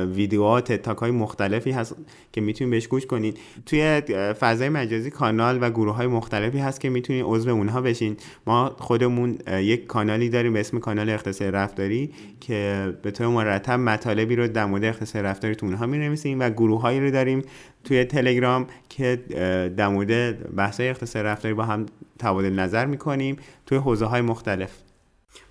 ویدیوها 0.04 0.60
تتاک 0.60 0.98
های 0.98 1.10
مختلفی 1.10 1.70
هست 1.70 1.96
که 2.32 2.40
می‌تونید 2.40 2.70
بهش 2.70 2.86
گوش 2.86 3.06
کنید. 3.06 3.38
توی 3.66 4.00
فضای 4.40 4.68
مجازی 4.68 5.10
کانال 5.10 5.58
و 5.62 5.70
گروه 5.70 5.94
های 5.94 6.06
مختلفی 6.06 6.58
هست 6.58 6.80
که 6.80 6.90
می‌تونید 6.90 7.24
عضو 7.26 7.50
اونها 7.50 7.80
بشین. 7.80 8.16
ما 8.46 8.76
خودمون 8.78 9.38
یک 9.48 9.86
کانالی 9.86 10.28
داریم 10.28 10.52
به 10.52 10.60
اسم 10.60 10.78
کانال 10.78 11.10
اقتصاد 11.10 11.56
رفتاری 11.56 12.10
که 12.40 12.92
به 13.02 13.10
طور 13.10 13.26
مرتب 13.26 13.72
مطالبی 13.72 14.36
رو 14.36 14.48
در 14.48 14.66
مورد 14.66 14.84
اقتصاد 14.84 15.26
رفتاری 15.26 15.54
تو 15.54 15.66
اونها 15.66 15.86
می 15.86 16.34
و 16.34 16.50
گروه 16.50 16.80
هایی 16.80 17.00
رو 17.00 17.10
داریم 17.10 17.42
توی 17.84 18.04
تلگرام 18.04 18.66
که 18.88 19.16
در 19.76 19.88
مورد 19.88 20.54
بحث 20.56 20.80
های 20.80 20.88
اقتصاد 20.88 21.26
رفتاری 21.26 21.54
با 21.54 21.64
هم 21.64 21.86
تبادل 22.18 22.52
نظر 22.52 22.86
می‌کنیم 22.86 23.36
توی 23.66 23.78
حوزه 23.78 24.04
های 24.04 24.20
مختلف. 24.20 24.70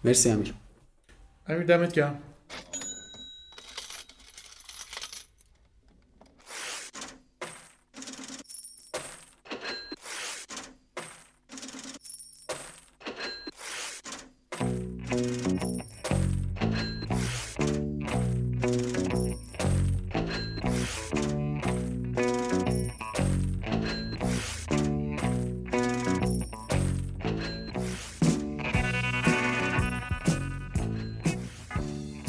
مرسی 0.04 0.30
امیر. 0.30 0.54
There 1.48 1.60
we 1.60 1.64
damn 1.64 1.84
it 1.84 1.94
go. 1.94 2.18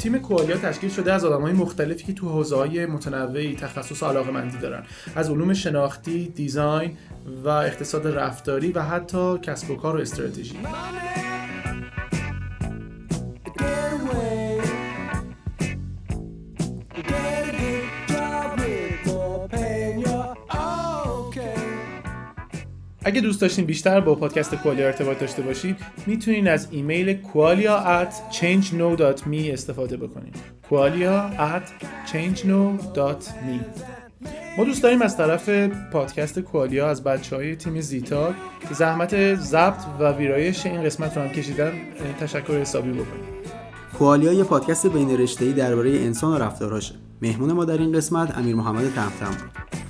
تیم 0.07 0.19
کوالیا 0.19 0.57
تشکیل 0.57 0.89
شده 0.89 1.13
از 1.13 1.25
آدمای 1.25 1.53
مختلفی 1.53 2.05
که 2.05 2.13
تو 2.13 2.29
حوزه‌های 2.29 2.85
متنوعی 2.85 3.55
تخصص 3.55 4.03
علاقه 4.03 4.31
مندی 4.31 4.57
دارن. 4.57 4.83
از 5.15 5.29
علوم 5.29 5.53
شناختی، 5.53 6.27
دیزاین 6.35 6.97
و 7.43 7.49
اقتصاد 7.49 8.07
رفتاری 8.07 8.71
و 8.71 8.81
حتی 8.81 9.37
کسب 9.37 9.71
و 9.71 9.75
کار 9.75 9.95
و 9.95 9.99
استراتژی. 9.99 10.55
اگه 23.17 23.25
دوست 23.25 23.41
داشتین 23.41 23.65
بیشتر 23.65 23.99
با 23.99 24.15
پادکست 24.15 24.55
کوالیا 24.55 24.85
ارتباط 24.85 25.19
داشته 25.19 25.41
باشید 25.41 25.77
می‌تونین 26.07 26.47
از 26.47 26.67
ایمیل 26.71 27.13
کوالیا 27.13 28.03
at 28.03 28.13
استفاده 29.53 29.97
بکنید 29.97 30.35
کوالیا 30.69 31.31
at 31.37 31.85
ما 34.57 34.63
دوست 34.65 34.83
داریم 34.83 35.01
از 35.01 35.17
طرف 35.17 35.49
پادکست 35.91 36.39
کوالیا 36.39 36.89
از 36.89 37.03
بچه 37.03 37.35
های 37.35 37.55
تیم 37.55 37.81
زیتا 37.81 38.33
که 38.69 38.73
زحمت 38.73 39.35
ضبط 39.35 39.81
و 39.99 40.11
ویرایش 40.11 40.65
این 40.65 40.83
قسمت 40.83 41.17
رو 41.17 41.23
هم 41.23 41.29
کشیدن 41.29 41.71
تشکر 42.19 42.53
حسابی 42.53 42.91
بکنیم. 42.91 43.25
کوالیا 43.97 44.33
یه 44.33 44.43
پادکست 44.43 44.87
بین 44.87 45.17
رشته‌ای 45.17 45.53
درباره 45.53 45.89
انسان 45.89 46.33
و 46.33 46.43
رفتاراشه 46.43 46.95
مهمون 47.21 47.51
ما 47.51 47.65
در 47.65 47.77
این 47.77 47.91
قسمت 47.91 48.37
امیر 48.37 48.55
محمد 48.55 48.93
تمتم. 48.93 49.31
بود 49.31 49.86